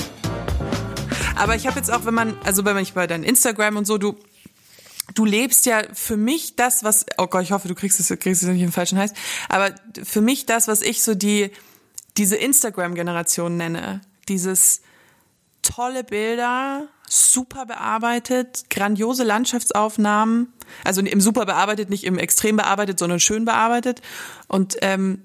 Aber 1.34 1.56
ich 1.56 1.66
habe 1.66 1.78
jetzt 1.78 1.90
auch, 1.90 2.04
wenn 2.04 2.14
man, 2.14 2.36
also 2.44 2.66
wenn 2.66 2.74
man 2.74 2.82
ich 2.82 2.92
bei 2.92 3.06
deinem 3.06 3.24
Instagram 3.24 3.78
und 3.78 3.86
so, 3.86 3.96
du, 3.96 4.16
du 5.14 5.24
lebst 5.24 5.64
ja 5.64 5.80
für 5.94 6.18
mich 6.18 6.56
das, 6.56 6.84
was, 6.84 7.06
oh 7.16 7.26
Gott, 7.26 7.42
ich 7.42 7.52
hoffe, 7.52 7.68
du 7.68 7.74
kriegst 7.74 8.00
es, 8.00 8.08
kriegst 8.18 8.42
es 8.42 8.48
nicht 8.50 8.60
im 8.60 8.70
falschen 8.70 8.98
Hals, 8.98 9.14
aber 9.48 9.74
für 10.02 10.20
mich 10.20 10.44
das, 10.44 10.68
was 10.68 10.82
ich 10.82 11.02
so 11.02 11.14
die, 11.14 11.50
diese 12.18 12.36
Instagram-Generation 12.36 13.56
nenne. 13.56 14.02
Dieses 14.28 14.82
tolle 15.62 16.04
Bilder, 16.04 16.88
super 17.08 17.66
bearbeitet, 17.66 18.64
grandiose 18.70 19.24
Landschaftsaufnahmen, 19.24 20.52
also 20.84 21.00
im 21.00 21.20
super 21.20 21.46
bearbeitet, 21.46 21.90
nicht 21.90 22.04
im 22.04 22.18
extrem 22.18 22.56
bearbeitet, 22.56 22.98
sondern 22.98 23.20
schön 23.20 23.44
bearbeitet 23.44 24.00
und 24.48 24.76
ähm, 24.82 25.22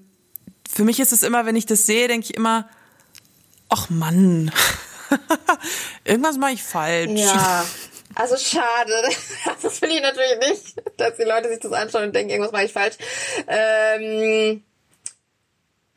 für 0.68 0.84
mich 0.84 1.00
ist 1.00 1.12
es 1.12 1.22
immer, 1.22 1.46
wenn 1.46 1.56
ich 1.56 1.66
das 1.66 1.86
sehe, 1.86 2.08
denke 2.08 2.26
ich 2.30 2.36
immer, 2.36 2.68
ach 3.68 3.88
Mann, 3.88 4.50
irgendwas 6.04 6.36
mache 6.38 6.52
ich 6.52 6.62
falsch. 6.62 7.20
Ja. 7.20 7.64
Also 8.18 8.38
schade. 8.38 9.02
Das 9.62 9.82
will 9.82 9.90
ich 9.90 10.00
natürlich 10.00 10.38
nicht, 10.48 10.82
dass 10.96 11.16
die 11.16 11.24
Leute 11.24 11.50
sich 11.50 11.60
das 11.60 11.72
anschauen 11.72 12.04
und 12.04 12.14
denken, 12.14 12.30
irgendwas 12.30 12.52
mache 12.52 12.64
ich 12.64 12.72
falsch. 12.72 12.94
Ähm, 13.46 14.62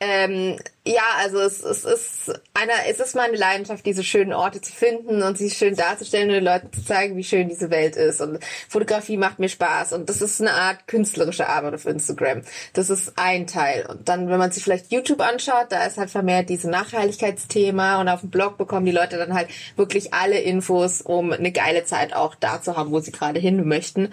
ähm, 0.00 0.56
ja, 0.86 1.02
also 1.18 1.38
es, 1.40 1.62
es 1.62 1.84
ist 1.84 2.40
einer, 2.54 2.72
es 2.88 3.00
ist 3.00 3.14
meine 3.14 3.36
Leidenschaft, 3.36 3.84
diese 3.84 4.02
schönen 4.02 4.32
Orte 4.32 4.62
zu 4.62 4.72
finden 4.72 5.22
und 5.22 5.36
sie 5.36 5.50
schön 5.50 5.76
darzustellen 5.76 6.28
und 6.28 6.36
den 6.36 6.44
Leuten 6.44 6.72
zu 6.72 6.82
zeigen, 6.82 7.18
wie 7.18 7.24
schön 7.24 7.50
diese 7.50 7.70
Welt 7.70 7.96
ist. 7.96 8.22
Und 8.22 8.42
Fotografie 8.66 9.18
macht 9.18 9.38
mir 9.38 9.50
Spaß 9.50 9.92
und 9.92 10.08
das 10.08 10.22
ist 10.22 10.40
eine 10.40 10.54
Art 10.54 10.88
künstlerische 10.88 11.48
Arbeit 11.50 11.74
auf 11.74 11.84
Instagram. 11.84 12.40
Das 12.72 12.88
ist 12.88 13.12
ein 13.16 13.46
Teil. 13.46 13.84
Und 13.86 14.08
dann, 14.08 14.30
wenn 14.30 14.38
man 14.38 14.52
sich 14.52 14.64
vielleicht 14.64 14.90
YouTube 14.90 15.20
anschaut, 15.20 15.66
da 15.68 15.84
ist 15.84 15.98
halt 15.98 16.10
vermehrt 16.10 16.48
diese 16.48 16.70
Nachhaltigkeitsthema 16.70 18.00
und 18.00 18.08
auf 18.08 18.20
dem 18.20 18.30
Blog 18.30 18.56
bekommen 18.56 18.86
die 18.86 18.92
Leute 18.92 19.18
dann 19.18 19.34
halt 19.34 19.50
wirklich 19.76 20.14
alle 20.14 20.40
Infos, 20.40 21.02
um 21.02 21.30
eine 21.30 21.52
geile 21.52 21.84
Zeit 21.84 22.14
auch 22.14 22.34
da 22.34 22.62
zu 22.62 22.74
haben, 22.74 22.90
wo 22.90 23.00
sie 23.00 23.12
gerade 23.12 23.38
hin 23.38 23.68
möchten. 23.68 24.12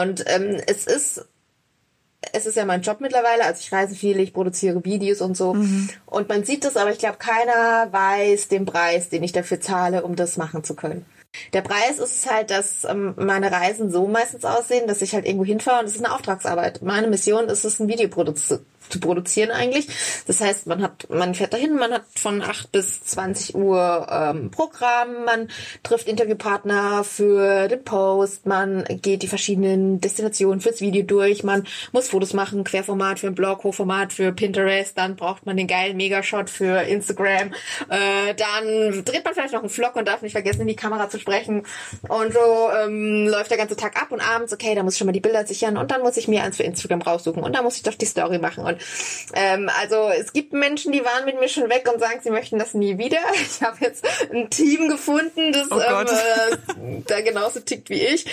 Und 0.00 0.22
ähm, 0.28 0.60
es 0.68 0.86
ist 0.86 1.26
es 2.32 2.46
ist 2.46 2.56
ja 2.56 2.64
mein 2.64 2.82
Job 2.82 3.00
mittlerweile, 3.00 3.44
also 3.44 3.60
ich 3.60 3.72
reise 3.72 3.94
viel, 3.94 4.20
ich 4.20 4.32
produziere 4.32 4.84
Videos 4.84 5.20
und 5.20 5.36
so. 5.36 5.54
Mhm. 5.54 5.88
Und 6.06 6.28
man 6.28 6.44
sieht 6.44 6.64
das, 6.64 6.76
aber 6.76 6.90
ich 6.90 6.98
glaube, 6.98 7.18
keiner 7.18 7.88
weiß 7.90 8.48
den 8.48 8.66
Preis, 8.66 9.08
den 9.08 9.22
ich 9.22 9.32
dafür 9.32 9.60
zahle, 9.60 10.02
um 10.02 10.16
das 10.16 10.36
machen 10.36 10.64
zu 10.64 10.74
können. 10.74 11.06
Der 11.52 11.62
Preis 11.62 11.98
ist 11.98 12.30
halt, 12.30 12.50
dass 12.50 12.84
ähm, 12.84 13.14
meine 13.16 13.52
Reisen 13.52 13.90
so 13.90 14.06
meistens 14.06 14.44
aussehen, 14.44 14.88
dass 14.88 15.00
ich 15.00 15.14
halt 15.14 15.26
irgendwo 15.26 15.44
hinfahre 15.44 15.80
und 15.80 15.86
es 15.86 15.94
ist 15.94 16.04
eine 16.04 16.14
Auftragsarbeit. 16.14 16.82
Meine 16.82 17.06
Mission 17.06 17.48
ist 17.48 17.64
es, 17.64 17.78
ein 17.78 17.88
Video 17.88 18.08
produzieren 18.08 18.66
zu 18.88 19.00
produzieren 19.00 19.50
eigentlich. 19.50 19.88
Das 20.26 20.40
heißt, 20.40 20.66
man 20.66 20.82
hat, 20.82 21.08
man 21.10 21.34
fährt 21.34 21.52
dahin, 21.52 21.76
man 21.76 21.92
hat 21.92 22.04
von 22.14 22.42
8 22.42 22.72
bis 22.72 23.02
20 23.04 23.54
Uhr 23.54 24.06
ähm, 24.10 24.50
Programm, 24.50 25.24
man 25.24 25.48
trifft 25.82 26.08
Interviewpartner 26.08 27.04
für 27.04 27.68
den 27.68 27.84
Post, 27.84 28.46
man 28.46 28.84
geht 28.84 29.22
die 29.22 29.28
verschiedenen 29.28 30.00
Destinationen 30.00 30.60
fürs 30.60 30.80
Video 30.80 31.02
durch, 31.02 31.44
man 31.44 31.66
muss 31.92 32.08
Fotos 32.08 32.32
machen, 32.32 32.64
Querformat 32.64 33.20
für 33.20 33.28
ein 33.28 33.34
Blog, 33.34 33.64
Hochformat 33.64 34.12
für 34.12 34.32
Pinterest, 34.32 34.96
dann 34.96 35.16
braucht 35.16 35.46
man 35.46 35.56
den 35.56 35.66
geilen 35.66 35.96
Megashot 35.96 36.50
für 36.50 36.82
Instagram, 36.82 37.52
äh, 37.88 38.34
dann 38.34 39.04
dreht 39.04 39.24
man 39.24 39.34
vielleicht 39.34 39.52
noch 39.52 39.60
einen 39.60 39.70
Vlog 39.70 39.96
und 39.96 40.08
darf 40.08 40.22
nicht 40.22 40.32
vergessen, 40.32 40.62
in 40.62 40.68
die 40.68 40.76
Kamera 40.76 41.08
zu 41.08 41.18
sprechen 41.18 41.64
und 42.08 42.32
so 42.32 42.70
ähm, 42.84 43.28
läuft 43.28 43.50
der 43.50 43.58
ganze 43.58 43.76
Tag 43.76 44.00
ab 44.00 44.10
und 44.10 44.20
abends, 44.20 44.52
okay, 44.52 44.74
da 44.74 44.82
muss 44.82 44.94
ich 44.94 44.98
schon 44.98 45.06
mal 45.06 45.12
die 45.12 45.20
Bilder 45.20 45.46
sichern 45.46 45.76
und 45.76 45.90
dann 45.90 46.02
muss 46.02 46.16
ich 46.16 46.28
mir 46.28 46.42
eins 46.42 46.56
für 46.56 46.62
Instagram 46.62 47.02
raussuchen 47.02 47.42
und 47.42 47.54
dann 47.54 47.64
muss 47.64 47.76
ich 47.76 47.82
doch 47.82 47.94
die 47.94 48.06
Story 48.06 48.38
machen 48.38 48.64
und 48.70 48.80
ähm, 49.34 49.70
also 49.80 50.08
es 50.08 50.32
gibt 50.32 50.52
Menschen, 50.52 50.92
die 50.92 51.04
waren 51.04 51.24
mit 51.24 51.38
mir 51.38 51.48
schon 51.48 51.68
weg 51.70 51.88
und 51.92 52.00
sagen, 52.00 52.20
sie 52.22 52.30
möchten 52.30 52.58
das 52.58 52.74
nie 52.74 52.98
wieder. 52.98 53.18
Ich 53.40 53.62
habe 53.62 53.78
jetzt 53.80 54.04
ein 54.32 54.48
Team 54.48 54.88
gefunden, 54.88 55.52
das 55.52 55.70
oh 55.70 55.80
ähm, 55.80 56.06
äh, 56.06 57.02
da 57.06 57.20
genauso 57.20 57.60
tickt 57.60 57.90
wie 57.90 58.00
ich. 58.00 58.26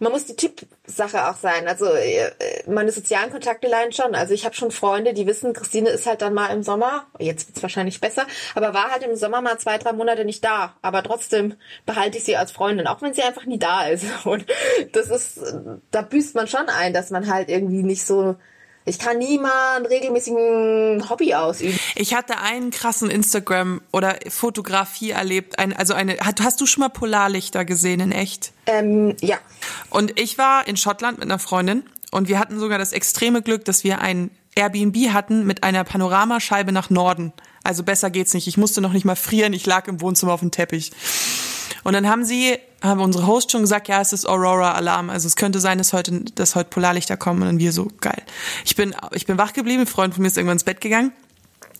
Man 0.00 0.12
muss 0.12 0.26
die 0.26 0.36
Tippsache 0.36 1.28
auch 1.28 1.36
sein. 1.36 1.66
Also 1.66 1.86
äh, 1.86 2.30
meine 2.68 2.92
sozialen 2.92 3.30
Kontakte 3.30 3.66
leiden 3.66 3.92
schon. 3.92 4.14
Also 4.14 4.32
ich 4.32 4.44
habe 4.44 4.54
schon 4.54 4.70
Freunde, 4.70 5.12
die 5.12 5.26
wissen, 5.26 5.52
Christine 5.52 5.90
ist 5.90 6.06
halt 6.06 6.22
dann 6.22 6.34
mal 6.34 6.48
im 6.48 6.62
Sommer, 6.62 7.06
jetzt 7.18 7.48
wird's 7.48 7.62
wahrscheinlich 7.62 8.00
besser, 8.00 8.24
aber 8.54 8.74
war 8.74 8.92
halt 8.92 9.02
im 9.02 9.16
Sommer 9.16 9.40
mal 9.40 9.58
zwei, 9.58 9.76
drei 9.76 9.92
Monate 9.92 10.24
nicht 10.24 10.44
da. 10.44 10.76
Aber 10.82 11.02
trotzdem 11.02 11.54
behalte 11.84 12.18
ich 12.18 12.24
sie 12.24 12.36
als 12.36 12.52
Freundin, 12.52 12.86
auch 12.86 13.02
wenn 13.02 13.12
sie 13.12 13.22
einfach 13.22 13.44
nie 13.44 13.58
da 13.58 13.86
ist. 13.88 14.04
Und 14.24 14.46
das 14.92 15.08
ist, 15.10 15.40
da 15.90 16.02
büßt 16.02 16.36
man 16.36 16.46
schon 16.46 16.68
ein, 16.68 16.92
dass 16.92 17.10
man 17.10 17.28
halt 17.28 17.48
irgendwie 17.48 17.82
nicht 17.82 18.06
so 18.06 18.36
ich 18.88 18.98
kann 18.98 19.18
nie 19.18 19.38
mal 19.38 19.76
einen 19.76 19.86
regelmäßigen 19.86 21.08
Hobby 21.08 21.34
ausüben. 21.34 21.78
Ich 21.94 22.14
hatte 22.14 22.38
einen 22.38 22.70
krassen 22.70 23.10
Instagram 23.10 23.80
oder 23.92 24.16
Fotografie 24.28 25.10
erlebt. 25.10 25.58
Ein, 25.58 25.76
also 25.76 25.94
eine, 25.94 26.16
hast 26.18 26.60
du 26.60 26.66
schon 26.66 26.80
mal 26.80 26.88
Polarlichter 26.88 27.64
gesehen 27.64 28.00
in 28.00 28.12
echt? 28.12 28.52
Ähm, 28.66 29.16
ja. 29.20 29.36
Und 29.90 30.18
ich 30.18 30.38
war 30.38 30.66
in 30.66 30.76
Schottland 30.76 31.18
mit 31.18 31.28
einer 31.28 31.38
Freundin 31.38 31.84
Und 32.10 32.28
wir 32.28 32.38
hatten 32.38 32.58
sogar 32.58 32.78
das 32.78 32.92
extreme 32.92 33.42
Glück, 33.42 33.64
dass 33.64 33.84
wir 33.84 34.00
ein 34.00 34.30
Airbnb 34.56 35.10
hatten 35.12 35.46
mit 35.46 35.62
einer 35.62 35.84
Panoramascheibe 35.84 36.72
nach 36.72 36.90
Norden. 36.90 37.32
Also 37.62 37.82
besser 37.82 38.10
geht's 38.10 38.34
nicht. 38.34 38.48
Ich 38.48 38.56
musste 38.56 38.80
noch 38.80 38.92
nicht 38.92 39.04
mal 39.04 39.16
frieren. 39.16 39.52
Ich 39.52 39.66
lag 39.66 39.86
im 39.88 40.00
Wohnzimmer 40.00 40.32
auf 40.32 40.40
dem 40.40 40.50
Teppich. 40.50 40.90
Und 41.84 41.92
dann 41.92 42.08
haben 42.08 42.24
sie, 42.24 42.58
haben 42.82 43.00
unsere 43.00 43.26
Host 43.26 43.50
schon 43.50 43.62
gesagt, 43.62 43.88
ja, 43.88 44.00
es 44.00 44.12
ist 44.12 44.26
Aurora-Alarm. 44.26 45.10
Also 45.10 45.26
es 45.26 45.36
könnte 45.36 45.60
sein, 45.60 45.78
dass 45.78 45.92
heute, 45.92 46.20
dass 46.34 46.54
heute 46.54 46.70
Polarlichter 46.70 47.16
kommen. 47.16 47.48
Und 47.48 47.58
wir 47.58 47.72
so, 47.72 47.90
geil. 48.00 48.22
Ich 48.64 48.76
bin, 48.76 48.94
ich 49.12 49.26
bin 49.26 49.38
wach 49.38 49.52
geblieben. 49.52 49.82
Ein 49.82 49.86
Freund 49.86 50.14
von 50.14 50.22
mir 50.22 50.28
ist 50.28 50.36
irgendwann 50.36 50.56
ins 50.56 50.64
Bett 50.64 50.80
gegangen. 50.80 51.12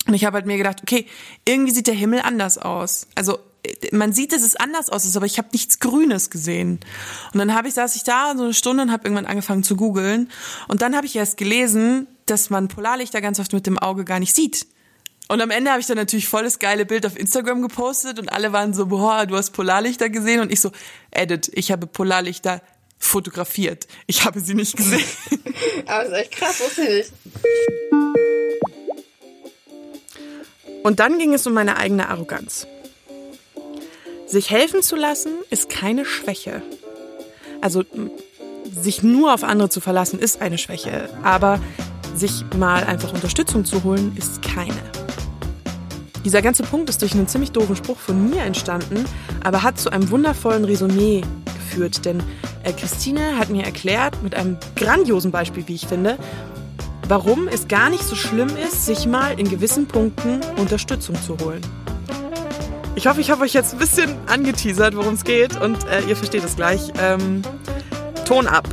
Und 0.06 0.14
ich 0.14 0.24
habe 0.24 0.36
halt 0.36 0.46
mir 0.46 0.56
gedacht, 0.56 0.80
okay, 0.82 1.06
irgendwie 1.46 1.72
sieht 1.72 1.86
der 1.86 1.94
Himmel 1.94 2.20
anders 2.20 2.58
aus. 2.58 3.06
Also 3.14 3.38
man 3.92 4.12
sieht, 4.12 4.32
dass 4.32 4.42
es 4.42 4.56
anders 4.56 4.88
aus 4.88 5.04
ist, 5.04 5.16
aber 5.16 5.26
ich 5.26 5.38
habe 5.38 5.48
nichts 5.52 5.80
Grünes 5.80 6.30
gesehen. 6.30 6.80
Und 7.32 7.38
dann 7.38 7.54
habe 7.54 7.68
ich 7.68 7.74
saß 7.74 7.96
ich 7.96 8.04
da 8.04 8.34
so 8.36 8.44
eine 8.44 8.54
Stunde 8.54 8.82
und 8.82 8.92
habe 8.92 9.04
irgendwann 9.04 9.26
angefangen 9.26 9.62
zu 9.62 9.76
googeln 9.76 10.30
und 10.68 10.82
dann 10.82 10.96
habe 10.96 11.06
ich 11.06 11.16
erst 11.16 11.36
gelesen, 11.36 12.06
dass 12.26 12.50
man 12.50 12.68
Polarlichter 12.68 13.20
ganz 13.20 13.40
oft 13.40 13.52
mit 13.52 13.66
dem 13.66 13.78
Auge 13.78 14.04
gar 14.04 14.20
nicht 14.20 14.34
sieht. 14.34 14.66
Und 15.28 15.42
am 15.42 15.50
Ende 15.50 15.70
habe 15.70 15.80
ich 15.80 15.86
dann 15.86 15.98
natürlich 15.98 16.26
voll 16.26 16.42
das 16.42 16.58
geile 16.58 16.86
Bild 16.86 17.04
auf 17.04 17.16
Instagram 17.18 17.60
gepostet 17.60 18.18
und 18.18 18.32
alle 18.32 18.52
waren 18.52 18.72
so, 18.72 18.86
boah, 18.86 19.26
du 19.26 19.36
hast 19.36 19.50
Polarlichter 19.50 20.08
gesehen 20.08 20.40
und 20.40 20.50
ich 20.50 20.60
so, 20.60 20.72
edit, 21.10 21.50
ich 21.52 21.70
habe 21.70 21.86
Polarlichter 21.86 22.62
fotografiert. 22.98 23.86
Ich 24.06 24.24
habe 24.24 24.40
sie 24.40 24.54
nicht 24.54 24.76
gesehen. 24.76 25.04
Aber 25.86 26.04
das 26.04 26.12
ist 26.12 26.18
echt 26.18 26.32
krass, 26.32 26.60
wusste 26.60 26.82
ich 26.82 26.88
nicht. 26.88 27.12
Und 30.82 31.00
dann 31.00 31.18
ging 31.18 31.34
es 31.34 31.46
um 31.46 31.52
meine 31.52 31.76
eigene 31.76 32.08
Arroganz. 32.08 32.66
Sich 34.26 34.50
helfen 34.50 34.82
zu 34.82 34.96
lassen 34.96 35.32
ist 35.50 35.68
keine 35.68 36.06
Schwäche. 36.06 36.62
Also 37.60 37.84
sich 38.64 39.02
nur 39.02 39.34
auf 39.34 39.44
andere 39.44 39.68
zu 39.68 39.80
verlassen 39.80 40.18
ist 40.18 40.40
eine 40.40 40.56
Schwäche, 40.56 41.10
aber 41.22 41.60
sich 42.14 42.44
mal 42.56 42.84
einfach 42.84 43.12
Unterstützung 43.12 43.64
zu 43.64 43.84
holen 43.84 44.16
ist 44.16 44.42
keine. 44.42 44.87
Dieser 46.28 46.42
ganze 46.42 46.62
Punkt 46.62 46.90
ist 46.90 47.00
durch 47.00 47.14
einen 47.14 47.26
ziemlich 47.26 47.52
doofen 47.52 47.74
Spruch 47.74 47.96
von 47.96 48.28
mir 48.28 48.42
entstanden, 48.42 49.06
aber 49.42 49.62
hat 49.62 49.80
zu 49.80 49.88
einem 49.88 50.10
wundervollen 50.10 50.66
Resümee 50.66 51.22
geführt, 51.46 52.04
denn 52.04 52.22
äh, 52.64 52.72
Christine 52.74 53.38
hat 53.38 53.48
mir 53.48 53.64
erklärt, 53.64 54.22
mit 54.22 54.34
einem 54.34 54.58
grandiosen 54.76 55.30
Beispiel, 55.30 55.66
wie 55.68 55.76
ich 55.76 55.86
finde, 55.86 56.18
warum 57.08 57.48
es 57.48 57.66
gar 57.66 57.88
nicht 57.88 58.02
so 58.02 58.14
schlimm 58.14 58.50
ist, 58.62 58.84
sich 58.84 59.06
mal 59.06 59.40
in 59.40 59.48
gewissen 59.48 59.86
Punkten 59.86 60.42
Unterstützung 60.58 61.14
zu 61.22 61.34
holen. 61.42 61.62
Ich 62.94 63.06
hoffe, 63.06 63.22
ich 63.22 63.30
habe 63.30 63.44
euch 63.44 63.54
jetzt 63.54 63.72
ein 63.72 63.78
bisschen 63.78 64.14
angeteasert, 64.26 64.96
worum 64.96 65.14
es 65.14 65.24
geht 65.24 65.58
und 65.58 65.78
äh, 65.88 66.02
ihr 66.02 66.16
versteht 66.16 66.44
es 66.44 66.56
gleich. 66.56 66.92
Ähm, 67.00 67.40
Ton 68.26 68.46
ab. 68.46 68.68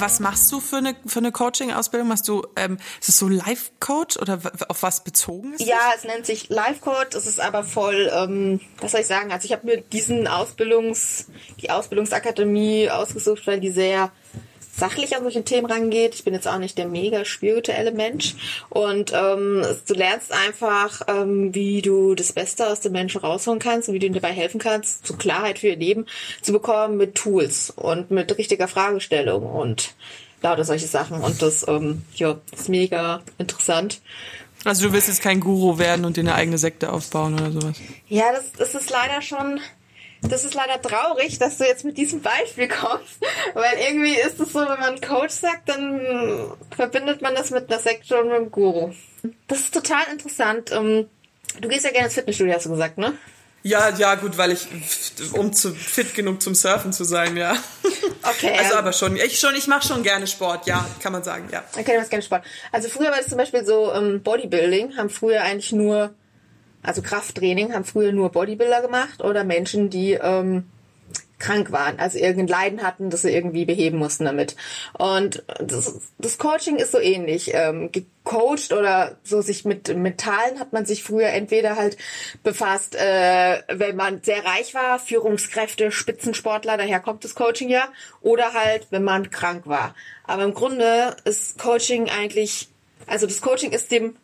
Was 0.00 0.20
machst 0.20 0.50
du 0.52 0.60
für 0.60 0.76
eine, 0.76 0.96
für 1.06 1.18
eine 1.18 1.32
Coaching-Ausbildung? 1.32 2.08
Machst 2.08 2.28
du, 2.28 2.46
ähm, 2.56 2.78
ist 3.00 3.08
es 3.08 3.18
so 3.18 3.28
Life-Coach 3.28 4.16
oder 4.18 4.40
auf 4.68 4.82
was 4.82 5.04
bezogen 5.04 5.54
ist 5.54 5.62
Ja, 5.62 5.92
es 5.96 6.04
nennt 6.04 6.26
sich 6.26 6.48
Life 6.48 6.80
Coach. 6.80 7.16
Es 7.16 7.26
ist 7.26 7.40
aber 7.40 7.64
voll, 7.64 8.10
ähm, 8.14 8.60
was 8.80 8.92
soll 8.92 9.00
ich 9.00 9.06
sagen? 9.06 9.32
Also 9.32 9.46
ich 9.46 9.52
habe 9.52 9.66
mir 9.66 9.80
diesen 9.80 10.26
Ausbildungs, 10.26 11.26
die 11.60 11.70
Ausbildungsakademie 11.70 12.90
ausgesucht, 12.90 13.46
weil 13.46 13.60
die 13.60 13.70
sehr 13.70 14.10
sachlich 14.76 15.16
an 15.16 15.22
solche 15.22 15.44
Themen 15.44 15.66
rangeht. 15.66 16.14
Ich 16.14 16.24
bin 16.24 16.34
jetzt 16.34 16.46
auch 16.46 16.58
nicht 16.58 16.76
der 16.78 16.86
mega 16.86 17.24
spirituelle 17.24 17.92
Mensch. 17.92 18.34
Und 18.68 19.12
ähm, 19.14 19.64
du 19.86 19.94
lernst 19.94 20.32
einfach, 20.32 21.02
ähm, 21.08 21.54
wie 21.54 21.82
du 21.82 22.14
das 22.14 22.32
Beste 22.32 22.68
aus 22.68 22.80
den 22.80 22.92
Menschen 22.92 23.20
rausholen 23.20 23.60
kannst 23.60 23.88
und 23.88 23.94
wie 23.94 23.98
du 23.98 24.06
ihnen 24.06 24.14
dabei 24.14 24.32
helfen 24.32 24.60
kannst, 24.60 25.06
zu 25.06 25.16
Klarheit 25.16 25.58
für 25.58 25.68
ihr 25.68 25.76
Leben 25.76 26.06
zu 26.42 26.52
bekommen 26.52 26.96
mit 26.96 27.14
Tools 27.14 27.70
und 27.70 28.10
mit 28.10 28.36
richtiger 28.36 28.68
Fragestellung 28.68 29.46
und 29.46 29.94
lauter 30.42 30.64
solche 30.64 30.86
Sachen. 30.86 31.20
Und 31.20 31.40
das 31.42 31.66
ähm, 31.68 32.02
ja, 32.14 32.38
ist 32.52 32.68
mega 32.68 33.22
interessant. 33.38 34.00
Also 34.64 34.88
du 34.88 34.92
willst 34.92 35.08
jetzt 35.08 35.22
kein 35.22 35.40
Guru 35.40 35.78
werden 35.78 36.04
und 36.04 36.16
dir 36.16 36.22
eine 36.22 36.34
eigene 36.34 36.58
Sekte 36.58 36.92
aufbauen 36.92 37.34
oder 37.34 37.52
sowas? 37.52 37.76
Ja, 38.08 38.32
das, 38.32 38.52
das 38.52 38.74
ist 38.74 38.90
leider 38.90 39.22
schon 39.22 39.60
das 40.28 40.44
ist 40.44 40.54
leider 40.54 40.80
traurig, 40.80 41.38
dass 41.38 41.58
du 41.58 41.64
jetzt 41.64 41.84
mit 41.84 41.98
diesem 41.98 42.20
Beispiel 42.22 42.68
kommst, 42.68 43.20
weil 43.54 43.78
irgendwie 43.88 44.14
ist 44.14 44.40
es 44.40 44.52
so, 44.52 44.60
wenn 44.60 44.80
man 44.80 45.00
Coach 45.00 45.34
sagt, 45.34 45.68
dann 45.68 46.52
verbindet 46.74 47.22
man 47.22 47.34
das 47.34 47.50
mit 47.50 47.70
einer 47.70 47.80
Sekte 47.80 48.18
und 48.18 48.28
mit 48.28 48.36
einem 48.36 48.50
Guru. 48.50 48.92
Das 49.48 49.60
ist 49.60 49.74
total 49.74 50.02
interessant. 50.12 50.70
Ähm, 50.72 51.08
du 51.60 51.68
gehst 51.68 51.84
ja 51.84 51.90
gerne 51.90 52.06
ins 52.06 52.14
Fitnessstudio, 52.14 52.54
hast 52.54 52.66
du 52.66 52.70
gesagt, 52.70 52.98
ne? 52.98 53.14
Ja, 53.62 53.88
ja, 53.90 54.14
gut, 54.14 54.38
weil 54.38 54.52
ich, 54.52 54.68
um 55.32 55.52
zu 55.52 55.74
fit 55.74 56.14
genug 56.14 56.40
zum 56.40 56.54
Surfen 56.54 56.92
zu 56.92 57.02
sein, 57.02 57.36
ja. 57.36 57.56
Okay. 58.22 58.56
Also 58.56 58.76
aber 58.76 58.92
schon, 58.92 59.16
ich 59.16 59.40
schon, 59.40 59.56
ich 59.56 59.66
mache 59.66 59.86
schon 59.86 60.04
gerne 60.04 60.28
Sport, 60.28 60.66
ja, 60.66 60.86
kann 61.02 61.12
man 61.12 61.24
sagen, 61.24 61.48
ja. 61.50 61.64
Okay, 61.72 61.92
du 61.92 61.98
machst 61.98 62.10
gerne 62.10 62.22
Sport. 62.22 62.44
Also 62.70 62.88
früher 62.88 63.10
war 63.10 63.18
das 63.18 63.26
zum 63.26 63.38
Beispiel 63.38 63.64
so, 63.64 63.92
ähm, 63.92 64.22
Bodybuilding 64.22 64.96
haben 64.96 65.10
früher 65.10 65.42
eigentlich 65.42 65.72
nur 65.72 66.14
also 66.86 67.02
Krafttraining 67.02 67.74
haben 67.74 67.84
früher 67.84 68.12
nur 68.12 68.30
Bodybuilder 68.30 68.80
gemacht 68.80 69.20
oder 69.22 69.44
Menschen, 69.44 69.90
die 69.90 70.12
ähm, 70.12 70.64
krank 71.38 71.70
waren, 71.70 71.98
also 71.98 72.18
irgendein 72.18 72.46
Leiden 72.46 72.82
hatten, 72.82 73.10
das 73.10 73.22
sie 73.22 73.30
irgendwie 73.30 73.66
beheben 73.66 73.98
mussten 73.98 74.24
damit. 74.24 74.56
Und 74.94 75.44
das, 75.60 76.00
das 76.18 76.38
Coaching 76.38 76.76
ist 76.76 76.92
so 76.92 76.98
ähnlich. 76.98 77.50
Ähm, 77.52 77.90
gecoacht 77.92 78.72
oder 78.72 79.16
so 79.22 79.42
sich 79.42 79.64
mit 79.64 79.94
Metallen 79.94 80.58
hat 80.58 80.72
man 80.72 80.86
sich 80.86 81.02
früher 81.02 81.28
entweder 81.28 81.76
halt 81.76 81.98
befasst, 82.42 82.94
äh, 82.94 83.62
wenn 83.68 83.96
man 83.96 84.22
sehr 84.22 84.44
reich 84.44 84.74
war, 84.74 84.98
Führungskräfte, 84.98 85.92
Spitzensportler, 85.92 86.76
daher 86.76 87.00
kommt 87.00 87.24
das 87.24 87.34
Coaching 87.34 87.68
ja, 87.68 87.88
oder 88.22 88.54
halt, 88.54 88.86
wenn 88.90 89.04
man 89.04 89.30
krank 89.30 89.66
war. 89.66 89.94
Aber 90.24 90.44
im 90.44 90.54
Grunde 90.54 91.16
ist 91.24 91.58
Coaching 91.58 92.08
eigentlich, 92.08 92.68
also 93.06 93.26
das 93.26 93.42
Coaching 93.42 93.72
ist 93.72 93.90
dem 93.90 94.16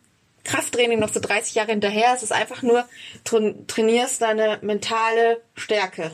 Krafttraining 0.43 0.99
noch 0.99 1.13
so 1.13 1.19
30 1.19 1.55
Jahre 1.55 1.71
hinterher. 1.71 2.13
Es 2.15 2.23
ist 2.23 2.31
einfach 2.31 2.61
nur, 2.61 2.85
trainierst 3.23 4.21
deine 4.21 4.59
mentale 4.61 5.41
Stärke. 5.55 6.11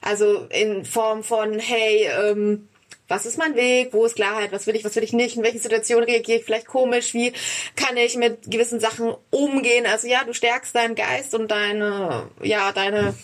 Also 0.00 0.46
in 0.50 0.84
Form 0.84 1.22
von, 1.22 1.58
hey, 1.58 2.08
ähm, 2.08 2.68
was 3.08 3.24
ist 3.24 3.38
mein 3.38 3.56
Weg, 3.56 3.92
wo 3.92 4.04
ist 4.04 4.16
Klarheit, 4.16 4.52
was 4.52 4.66
will 4.66 4.76
ich, 4.76 4.84
was 4.84 4.94
will 4.94 5.02
ich 5.02 5.14
nicht, 5.14 5.36
in 5.36 5.42
welchen 5.42 5.60
Situationen 5.60 6.04
reagiere 6.04 6.38
ich 6.38 6.44
vielleicht 6.44 6.66
komisch, 6.66 7.14
wie 7.14 7.32
kann 7.74 7.96
ich 7.96 8.16
mit 8.16 8.50
gewissen 8.50 8.80
Sachen 8.80 9.14
umgehen. 9.30 9.86
Also 9.86 10.08
ja, 10.08 10.24
du 10.24 10.34
stärkst 10.34 10.74
deinen 10.74 10.94
Geist 10.94 11.34
und 11.34 11.50
deine, 11.50 12.28
ja, 12.42 12.70
deine, 12.72 13.14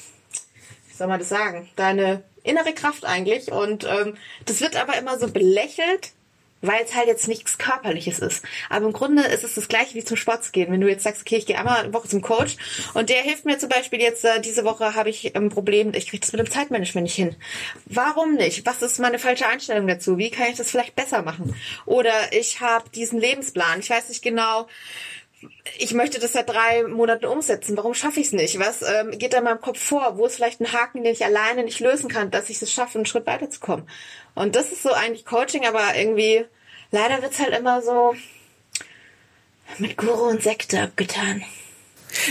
wie 0.89 0.95
soll 0.97 1.07
man 1.07 1.19
das 1.19 1.29
sagen, 1.29 1.69
deine 1.77 2.23
innere 2.43 2.73
Kraft 2.73 3.05
eigentlich. 3.05 3.53
Und 3.53 3.85
ähm, 3.85 4.17
das 4.47 4.63
wird 4.63 4.77
aber 4.77 4.97
immer 4.97 5.19
so 5.19 5.29
belächelt, 5.29 6.13
weil 6.67 6.85
es 6.85 6.95
halt 6.95 7.07
jetzt 7.07 7.29
nichts 7.29 7.59
Körperliches 7.59 8.19
ist. 8.19 8.45
Aber 8.71 8.87
im 8.87 8.93
Grunde 8.93 9.23
ist 9.23 9.45
es 9.45 9.55
das 9.55 9.69
gleiche 9.69 9.95
wie 9.95 10.05
zum 10.05 10.17
Sport 10.17 10.45
zu 10.45 10.53
gehen. 10.53 10.73
Wenn 10.73 10.81
du 10.81 10.89
jetzt 10.89 11.05
sagst, 11.05 11.23
okay, 11.23 11.37
ich 11.37 11.47
gehe 11.47 11.59
einmal 11.59 11.81
eine 11.81 11.93
Woche 11.93 12.09
zum 12.09 12.23
Coach 12.23 12.57
und 12.95 13.11
der 13.11 13.23
hilft 13.23 13.45
mir 13.45 13.59
zum 13.59 13.69
Beispiel 13.69 14.01
jetzt, 14.01 14.25
äh, 14.25 14.41
diese 14.41 14.65
Woche 14.65 14.95
habe 14.95 15.11
ich 15.11 15.35
ein 15.37 15.49
Problem, 15.49 15.93
ich 15.95 16.09
kriege 16.09 16.21
das 16.21 16.33
mit 16.33 16.41
dem 16.41 16.51
Zeitmanagement 16.51 17.05
nicht 17.05 17.15
hin. 17.15 17.37
Warum 17.87 18.35
nicht? 18.35 18.67
Was 18.67 18.83
ist 18.83 18.99
meine 18.99 19.19
falsche 19.19 19.47
Einstellung 19.47 19.87
dazu? 19.87 20.19
Wie 20.19 20.31
kann 20.31 20.49
ich 20.51 20.57
das 20.57 20.71
vielleicht 20.71 20.97
besser 20.97 21.23
machen? 21.23 21.55
Oder 21.87 22.15
ich 22.33 22.61
habe 22.61 22.89
diesen 22.91 23.21
Lebensplan, 23.21 23.81
ich 23.81 23.91
weiß 23.91 24.09
nicht 24.09 24.23
genau, 24.23 24.67
ich 25.79 25.95
möchte 25.95 26.21
das 26.21 26.33
seit 26.33 26.49
drei 26.49 26.85
Monaten 26.85 27.27
umsetzen. 27.27 27.77
Warum 27.77 27.95
schaffe 27.95 28.21
ich 28.21 28.29
es 28.29 28.33
nicht? 28.33 28.59
Was 28.59 28.83
ähm, 28.83 29.19
geht 29.19 29.33
da 29.33 29.39
in 29.39 29.45
meinem 29.45 29.61
Kopf 29.61 29.79
vor? 29.79 30.17
Wo 30.17 30.27
ist 30.27 30.37
vielleicht 30.37 30.61
ein 30.61 30.73
Haken, 30.73 31.03
den 31.03 31.13
ich 31.13 31.25
alleine 31.25 31.65
nicht 31.65 31.81
lösen 31.81 32.09
kann, 32.09 32.31
dass 32.31 32.51
ich 32.51 32.61
es 32.63 32.73
schaffe, 32.73 32.99
einen 32.99 33.07
Schritt 33.07 33.27
weiterzukommen? 33.27 33.89
Und 34.35 34.57
das 34.57 34.73
ist 34.73 34.83
so 34.83 34.93
eigentlich 34.93 35.25
Coaching, 35.25 35.67
aber 35.67 35.97
irgendwie 35.97 36.45
leider 36.95 37.21
wird's 37.23 37.41
halt 37.41 37.53
immer 37.55 37.83
so 37.83 38.15
mit 39.79 39.97
Guru 39.97 40.29
und 40.29 40.43
Sekte 40.43 40.81
abgetan. 40.81 41.43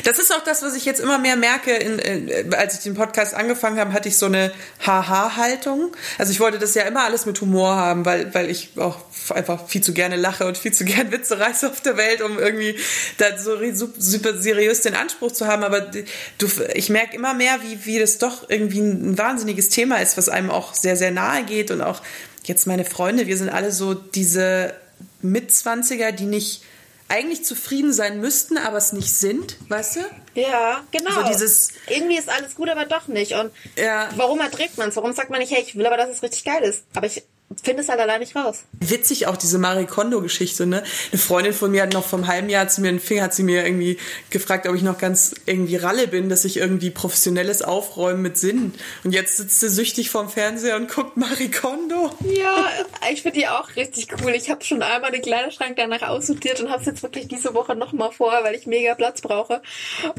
Das 0.03 0.19
ist 0.19 0.33
auch 0.33 0.43
das, 0.43 0.61
was 0.61 0.75
ich 0.75 0.85
jetzt 0.85 0.99
immer 0.99 1.17
mehr 1.17 1.35
merke. 1.35 1.73
In, 1.73 1.99
in, 1.99 2.53
als 2.53 2.75
ich 2.75 2.81
den 2.81 2.93
Podcast 2.93 3.33
angefangen 3.33 3.79
habe, 3.79 3.93
hatte 3.93 4.09
ich 4.09 4.17
so 4.17 4.25
eine 4.25 4.51
Haha-Haltung. 4.85 5.95
Also 6.17 6.31
ich 6.31 6.39
wollte 6.39 6.59
das 6.59 6.73
ja 6.75 6.83
immer 6.83 7.03
alles 7.03 7.25
mit 7.25 7.39
Humor 7.41 7.75
haben, 7.75 8.05
weil, 8.05 8.33
weil 8.33 8.49
ich 8.49 8.71
auch 8.77 8.99
einfach 9.33 9.67
viel 9.67 9.81
zu 9.81 9.93
gerne 9.93 10.15
lache 10.15 10.45
und 10.45 10.57
viel 10.57 10.73
zu 10.73 10.85
gerne 10.85 11.11
Witze 11.11 11.39
reiße 11.39 11.69
auf 11.69 11.81
der 11.81 11.97
Welt, 11.97 12.21
um 12.21 12.39
irgendwie 12.39 12.77
da 13.17 13.37
so 13.37 13.57
super 13.97 14.37
seriös 14.37 14.81
den 14.81 14.95
Anspruch 14.95 15.31
zu 15.31 15.47
haben. 15.47 15.63
Aber 15.63 15.81
du, 15.81 16.47
ich 16.73 16.89
merke 16.89 17.15
immer 17.15 17.33
mehr, 17.33 17.59
wie, 17.63 17.85
wie 17.85 17.99
das 17.99 18.17
doch 18.17 18.49
irgendwie 18.49 18.79
ein 18.79 19.17
wahnsinniges 19.17 19.69
Thema 19.69 19.97
ist, 19.97 20.17
was 20.17 20.29
einem 20.29 20.49
auch 20.49 20.73
sehr, 20.73 20.95
sehr 20.95 21.11
nahe 21.11 21.43
geht. 21.43 21.71
Und 21.71 21.81
auch 21.81 22.01
jetzt 22.43 22.67
meine 22.67 22.85
Freunde, 22.85 23.27
wir 23.27 23.37
sind 23.37 23.49
alle 23.49 23.71
so 23.71 23.93
diese 23.93 24.73
Mitzwanziger, 25.21 26.11
die 26.11 26.25
nicht 26.25 26.63
eigentlich 27.09 27.45
zufrieden 27.45 27.93
sein 27.93 28.19
müssten, 28.19 28.57
aber 28.57 28.77
es 28.77 28.93
nicht 28.93 29.13
sind, 29.13 29.57
weißt 29.69 29.97
du? 29.97 29.99
Ja, 30.35 30.83
genau. 30.91 31.11
So 31.11 31.23
dieses 31.23 31.69
Irgendwie 31.87 32.17
ist 32.17 32.29
alles 32.29 32.55
gut, 32.55 32.69
aber 32.69 32.85
doch 32.85 33.07
nicht. 33.07 33.33
Und 33.33 33.51
ja. 33.77 34.09
warum 34.15 34.39
erträgt 34.39 34.77
man 34.77 34.89
es? 34.89 34.95
Warum 34.95 35.13
sagt 35.13 35.29
man 35.29 35.39
nicht, 35.39 35.51
hey, 35.51 35.61
ich 35.61 35.75
will 35.75 35.85
aber, 35.85 35.97
dass 35.97 36.09
es 36.09 36.23
richtig 36.23 36.43
geil 36.43 36.63
ist. 36.63 36.83
Aber 36.95 37.05
ich 37.05 37.23
finde 37.61 37.83
es 37.83 37.89
halt 37.89 37.99
allein 37.99 38.19
nicht 38.19 38.35
raus. 38.35 38.63
Witzig 38.79 39.27
auch 39.27 39.37
diese 39.37 39.57
Marie 39.57 39.85
Kondo-Geschichte, 39.85 40.65
ne? 40.65 40.83
Eine 41.11 41.19
Freundin 41.19 41.53
von 41.53 41.71
mir 41.71 41.83
hat 41.83 41.93
noch 41.93 42.05
vom 42.05 42.27
halben 42.27 42.49
Jahr 42.49 42.67
zu 42.67 42.81
mir 42.81 42.89
einen 42.89 42.99
Finger, 42.99 43.23
hat 43.23 43.33
sie 43.33 43.43
mir 43.43 43.65
irgendwie 43.65 43.97
gefragt, 44.29 44.67
ob 44.67 44.75
ich 44.75 44.81
noch 44.81 44.97
ganz 44.97 45.35
irgendwie 45.45 45.75
Ralle 45.75 46.07
bin, 46.07 46.29
dass 46.29 46.45
ich 46.45 46.57
irgendwie 46.57 46.89
professionelles 46.89 47.61
Aufräumen 47.61 48.21
mit 48.21 48.37
Sinn. 48.37 48.73
Und 49.03 49.11
jetzt 49.11 49.37
sitzt 49.37 49.59
sie 49.59 49.69
süchtig 49.69 50.09
vorm 50.09 50.29
Fernseher 50.29 50.75
und 50.75 50.89
guckt 50.89 51.17
Marie 51.17 51.51
Kondo. 51.51 52.11
Ja, 52.21 52.67
ich 53.11 53.21
finde 53.21 53.39
die 53.39 53.47
auch 53.47 53.75
richtig 53.75 54.07
cool. 54.21 54.31
Ich 54.31 54.49
habe 54.49 54.63
schon 54.63 54.81
einmal 54.81 55.11
den 55.11 55.21
Kleiderschrank 55.21 55.75
danach 55.75 56.03
aussortiert 56.03 56.61
und 56.61 56.69
habe 56.69 56.81
es 56.81 56.87
jetzt 56.87 57.03
wirklich 57.03 57.27
diese 57.27 57.53
Woche 57.53 57.75
nochmal 57.75 58.11
vor, 58.11 58.31
weil 58.43 58.55
ich 58.55 58.67
mega 58.67 58.95
Platz 58.95 59.21
brauche. 59.21 59.61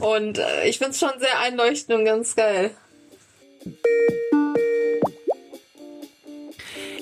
Und 0.00 0.38
äh, 0.38 0.68
ich 0.68 0.78
finde 0.78 0.92
es 0.92 0.98
schon 0.98 1.18
sehr 1.18 1.40
einleuchtend 1.40 1.98
und 1.98 2.04
ganz 2.04 2.36
geil. 2.36 2.70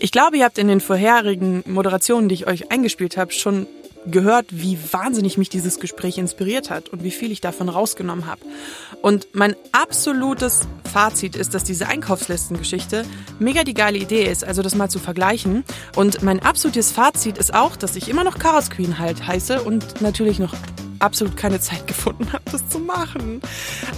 Ich 0.02 0.10
glaube, 0.10 0.36
ihr 0.36 0.44
habt 0.44 0.58
in 0.58 0.66
den 0.66 0.80
vorherigen 0.80 1.62
Moderationen, 1.64 2.28
die 2.28 2.34
ich 2.34 2.48
euch 2.48 2.72
eingespielt 2.72 3.16
habe, 3.16 3.30
schon 3.30 3.68
gehört, 4.04 4.46
wie 4.50 4.76
wahnsinnig 4.90 5.38
mich 5.38 5.48
dieses 5.48 5.78
Gespräch 5.78 6.18
inspiriert 6.18 6.70
hat 6.70 6.88
und 6.88 7.04
wie 7.04 7.12
viel 7.12 7.30
ich 7.30 7.40
davon 7.40 7.68
rausgenommen 7.68 8.26
habe. 8.26 8.40
Und 9.00 9.28
mein 9.32 9.54
absolutes 9.70 10.62
Fazit 10.92 11.36
ist, 11.36 11.54
dass 11.54 11.62
diese 11.62 11.86
Einkaufslistengeschichte 11.86 13.04
mega 13.38 13.62
die 13.62 13.74
geile 13.74 13.96
Idee 13.96 14.24
ist, 14.24 14.42
also 14.42 14.60
das 14.60 14.74
mal 14.74 14.90
zu 14.90 14.98
vergleichen. 14.98 15.62
Und 15.94 16.20
mein 16.24 16.40
absolutes 16.40 16.90
Fazit 16.90 17.38
ist 17.38 17.54
auch, 17.54 17.76
dass 17.76 17.94
ich 17.94 18.08
immer 18.08 18.24
noch 18.24 18.40
Chaos 18.40 18.70
Queen 18.70 18.98
halt 18.98 19.24
heiße 19.24 19.62
und 19.62 20.00
natürlich 20.00 20.40
noch 20.40 20.54
absolut 20.98 21.36
keine 21.36 21.60
Zeit 21.60 21.86
gefunden 21.86 22.32
habe, 22.32 22.42
das 22.50 22.68
zu 22.68 22.80
machen. 22.80 23.40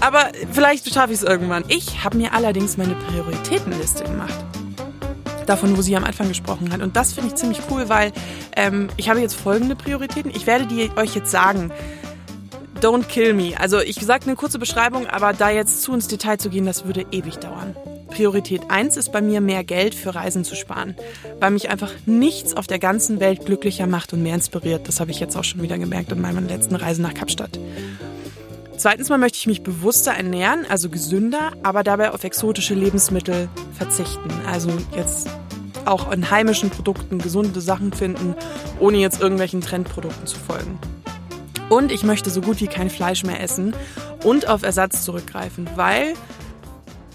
Aber 0.00 0.32
vielleicht 0.52 0.92
schaffe 0.92 1.14
ich 1.14 1.20
es 1.20 1.24
irgendwann. 1.24 1.64
Ich 1.68 2.04
habe 2.04 2.18
mir 2.18 2.34
allerdings 2.34 2.76
meine 2.76 2.94
Prioritätenliste 2.94 4.04
gemacht 4.04 4.44
davon, 5.48 5.76
wo 5.76 5.82
sie 5.82 5.96
am 5.96 6.04
Anfang 6.04 6.28
gesprochen 6.28 6.72
hat. 6.72 6.80
Und 6.80 6.96
das 6.96 7.12
finde 7.12 7.30
ich 7.30 7.34
ziemlich 7.36 7.60
cool, 7.70 7.88
weil 7.88 8.12
ähm, 8.56 8.88
ich 8.96 9.08
habe 9.08 9.20
jetzt 9.20 9.34
folgende 9.34 9.76
Prioritäten. 9.76 10.30
Ich 10.34 10.46
werde 10.46 10.66
die 10.66 10.90
euch 10.96 11.14
jetzt 11.14 11.30
sagen. 11.30 11.70
Don't 12.80 13.04
kill 13.04 13.32
me. 13.32 13.54
Also 13.58 13.80
ich 13.80 13.96
sage 13.96 14.26
eine 14.26 14.36
kurze 14.36 14.58
Beschreibung, 14.58 15.06
aber 15.06 15.32
da 15.32 15.48
jetzt 15.48 15.82
zu 15.82 15.94
ins 15.94 16.08
Detail 16.08 16.38
zu 16.38 16.50
gehen, 16.50 16.66
das 16.66 16.84
würde 16.84 17.06
ewig 17.12 17.36
dauern. 17.36 17.74
Priorität 18.14 18.62
1 18.68 18.96
ist 18.96 19.10
bei 19.10 19.20
mir 19.20 19.40
mehr 19.40 19.64
Geld 19.64 19.94
für 19.94 20.14
Reisen 20.14 20.44
zu 20.44 20.54
sparen, 20.54 20.94
weil 21.40 21.50
mich 21.50 21.68
einfach 21.68 21.90
nichts 22.06 22.54
auf 22.54 22.66
der 22.66 22.78
ganzen 22.78 23.18
Welt 23.18 23.44
glücklicher 23.44 23.88
macht 23.88 24.12
und 24.12 24.22
mehr 24.22 24.34
inspiriert. 24.34 24.86
Das 24.86 25.00
habe 25.00 25.10
ich 25.10 25.18
jetzt 25.18 25.36
auch 25.36 25.42
schon 25.42 25.62
wieder 25.62 25.78
gemerkt 25.78 26.12
in 26.12 26.20
meinen 26.20 26.46
letzten 26.46 26.76
Reisen 26.76 27.02
nach 27.02 27.14
Kapstadt. 27.14 27.58
Zweitens 28.84 29.08
mal 29.08 29.16
möchte 29.16 29.38
ich 29.38 29.46
mich 29.46 29.62
bewusster 29.62 30.12
ernähren, 30.12 30.66
also 30.68 30.90
gesünder, 30.90 31.52
aber 31.62 31.82
dabei 31.82 32.10
auf 32.10 32.22
exotische 32.22 32.74
Lebensmittel 32.74 33.48
verzichten. 33.72 34.28
Also 34.46 34.70
jetzt 34.94 35.26
auch 35.86 36.12
in 36.12 36.30
heimischen 36.30 36.68
Produkten 36.68 37.16
gesunde 37.16 37.62
Sachen 37.62 37.94
finden, 37.94 38.34
ohne 38.80 38.98
jetzt 38.98 39.22
irgendwelchen 39.22 39.62
Trendprodukten 39.62 40.26
zu 40.26 40.38
folgen. 40.38 40.78
Und 41.70 41.92
ich 41.92 42.02
möchte 42.02 42.28
so 42.28 42.42
gut 42.42 42.60
wie 42.60 42.66
kein 42.66 42.90
Fleisch 42.90 43.24
mehr 43.24 43.40
essen 43.40 43.74
und 44.22 44.48
auf 44.48 44.62
Ersatz 44.62 45.02
zurückgreifen, 45.02 45.66
weil 45.76 46.12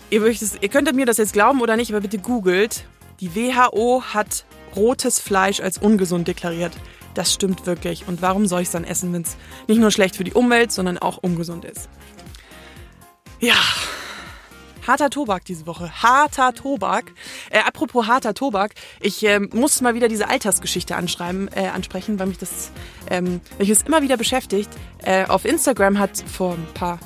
ihr, 0.10 0.26
ihr 0.26 0.70
könntet 0.70 0.96
mir 0.96 1.06
das 1.06 1.18
jetzt 1.18 1.34
glauben 1.34 1.62
oder 1.62 1.78
nicht, 1.78 1.92
aber 1.92 2.02
bitte 2.02 2.18
googelt. 2.18 2.86
Die 3.20 3.36
WHO 3.36 4.02
hat 4.12 4.44
rotes 4.76 5.20
Fleisch 5.20 5.60
als 5.60 5.78
ungesund 5.78 6.28
deklariert. 6.28 6.74
Das 7.20 7.34
stimmt 7.34 7.66
wirklich. 7.66 8.08
Und 8.08 8.22
warum 8.22 8.46
soll 8.46 8.62
ich 8.62 8.70
es 8.70 8.72
dann 8.72 8.86
essen, 8.86 9.12
wenn 9.12 9.24
es 9.24 9.36
nicht 9.68 9.82
nur 9.82 9.92
schlecht 9.92 10.16
für 10.16 10.24
die 10.24 10.32
Umwelt, 10.32 10.72
sondern 10.72 10.98
auch 10.98 11.18
ungesund 11.18 11.66
ist? 11.66 11.90
Ja. 13.42 13.58
Harter 14.88 15.10
Tobak 15.10 15.44
diese 15.44 15.68
Woche. 15.68 15.92
Harter 16.02 16.54
Tobak. 16.54 17.12
Äh, 17.50 17.60
apropos 17.60 18.08
harter 18.08 18.34
Tobak, 18.34 18.72
ich 19.02 19.22
äh, 19.26 19.42
muss 19.42 19.82
mal 19.82 19.96
wieder 19.96 20.08
diese 20.08 20.30
Altersgeschichte 20.30 20.96
anschreiben, 20.96 21.50
äh, 21.54 21.68
ansprechen, 21.68 22.18
weil 22.20 22.28
mich 22.28 22.38
das, 22.38 22.72
ähm, 23.10 23.42
mich 23.58 23.68
das 23.68 23.82
immer 23.82 24.02
wieder 24.02 24.16
beschäftigt. 24.16 24.70
Äh, 25.00 25.26
auf 25.26 25.44
Instagram 25.44 26.00
hat 26.00 26.24
vor 26.26 26.54
ein 26.54 26.68
paar 26.74 27.00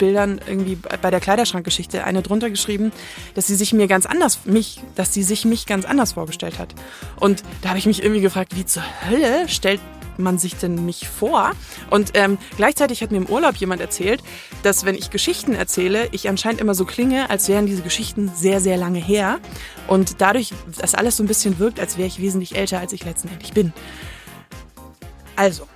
Bildern 0.00 0.40
irgendwie 0.46 0.76
bei 0.76 1.10
der 1.10 1.20
Kleiderschrankgeschichte 1.20 2.02
eine 2.02 2.22
drunter 2.22 2.50
geschrieben, 2.50 2.90
dass 3.34 3.46
sie 3.46 3.54
sich 3.54 3.72
mir 3.72 3.86
ganz 3.86 4.06
anders 4.06 4.40
mich, 4.46 4.80
dass 4.96 5.14
sie 5.14 5.22
sich 5.22 5.44
mich 5.44 5.66
ganz 5.66 5.84
anders 5.84 6.12
vorgestellt 6.12 6.58
hat. 6.58 6.74
Und 7.20 7.44
da 7.62 7.68
habe 7.68 7.78
ich 7.78 7.86
mich 7.86 8.02
irgendwie 8.02 8.22
gefragt, 8.22 8.56
wie 8.56 8.64
zur 8.64 8.82
Hölle 9.06 9.48
stellt 9.48 9.80
man 10.18 10.38
sich 10.38 10.56
denn 10.56 10.84
mich 10.84 11.08
vor? 11.08 11.52
Und 11.90 12.12
ähm, 12.14 12.38
gleichzeitig 12.56 13.02
hat 13.02 13.10
mir 13.10 13.18
im 13.18 13.26
Urlaub 13.26 13.56
jemand 13.56 13.80
erzählt, 13.80 14.22
dass 14.62 14.84
wenn 14.84 14.94
ich 14.94 15.10
Geschichten 15.10 15.54
erzähle, 15.54 16.08
ich 16.12 16.28
anscheinend 16.28 16.60
immer 16.60 16.74
so 16.74 16.84
klinge, 16.84 17.30
als 17.30 17.48
wären 17.48 17.66
diese 17.66 17.82
Geschichten 17.82 18.30
sehr, 18.34 18.60
sehr 18.60 18.76
lange 18.76 18.98
her. 18.98 19.38
Und 19.86 20.20
dadurch, 20.20 20.52
dass 20.78 20.94
alles 20.94 21.16
so 21.16 21.22
ein 21.22 21.26
bisschen 21.26 21.58
wirkt, 21.58 21.80
als 21.80 21.96
wäre 21.96 22.08
ich 22.08 22.20
wesentlich 22.20 22.56
älter, 22.56 22.80
als 22.80 22.92
ich 22.92 23.04
letztendlich 23.04 23.52
bin. 23.52 23.72
Also, 25.36 25.66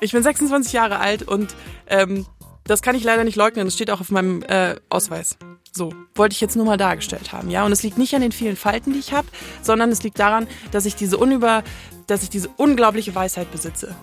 ich 0.00 0.12
bin 0.12 0.22
26 0.22 0.72
Jahre 0.72 0.98
alt 0.98 1.22
und 1.22 1.54
ähm, 1.86 2.26
das 2.64 2.82
kann 2.82 2.96
ich 2.96 3.04
leider 3.04 3.24
nicht 3.24 3.36
leugnen. 3.36 3.66
Das 3.66 3.74
steht 3.74 3.90
auch 3.90 4.00
auf 4.00 4.10
meinem 4.10 4.42
äh, 4.42 4.76
Ausweis. 4.88 5.36
So, 5.72 5.92
wollte 6.14 6.34
ich 6.34 6.40
jetzt 6.40 6.56
nur 6.56 6.64
mal 6.64 6.76
dargestellt 6.76 7.32
haben, 7.32 7.50
ja. 7.50 7.64
Und 7.64 7.72
es 7.72 7.82
liegt 7.82 7.98
nicht 7.98 8.14
an 8.14 8.20
den 8.20 8.32
vielen 8.32 8.56
Falten, 8.56 8.92
die 8.92 9.00
ich 9.00 9.12
habe, 9.12 9.26
sondern 9.60 9.90
es 9.90 10.02
liegt 10.02 10.18
daran, 10.18 10.46
dass 10.70 10.86
ich 10.86 10.94
diese 10.94 11.18
unüber, 11.18 11.64
dass 12.06 12.22
ich 12.22 12.30
diese 12.30 12.48
unglaubliche 12.56 13.14
Weisheit 13.14 13.50
besitze. 13.50 13.94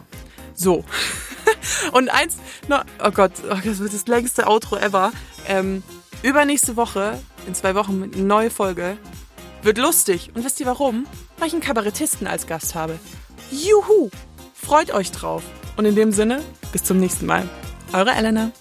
So. 0.53 0.83
Und 1.93 2.09
eins, 2.09 2.37
no, 2.67 2.77
oh 3.03 3.11
Gott, 3.11 3.31
oh, 3.49 3.57
das 3.63 3.79
wird 3.79 3.93
das 3.93 4.07
längste 4.07 4.47
Outro 4.47 4.75
ever. 4.77 5.13
Ähm, 5.47 5.81
übernächste 6.23 6.75
Woche, 6.75 7.17
in 7.47 7.55
zwei 7.55 7.73
Wochen, 7.73 8.03
eine 8.03 8.23
neue 8.23 8.49
Folge. 8.49 8.97
Wird 9.63 9.77
lustig. 9.77 10.31
Und 10.33 10.43
wisst 10.43 10.59
ihr 10.59 10.65
warum? 10.65 11.07
Weil 11.37 11.47
ich 11.47 11.53
einen 11.53 11.61
Kabarettisten 11.61 12.27
als 12.27 12.47
Gast 12.47 12.75
habe. 12.75 12.99
Juhu! 13.51 14.09
Freut 14.53 14.91
euch 14.91 15.11
drauf. 15.11 15.43
Und 15.77 15.85
in 15.85 15.95
dem 15.95 16.11
Sinne, 16.11 16.43
bis 16.71 16.83
zum 16.83 16.99
nächsten 16.99 17.25
Mal. 17.25 17.47
Eure 17.93 18.11
Elena. 18.17 18.51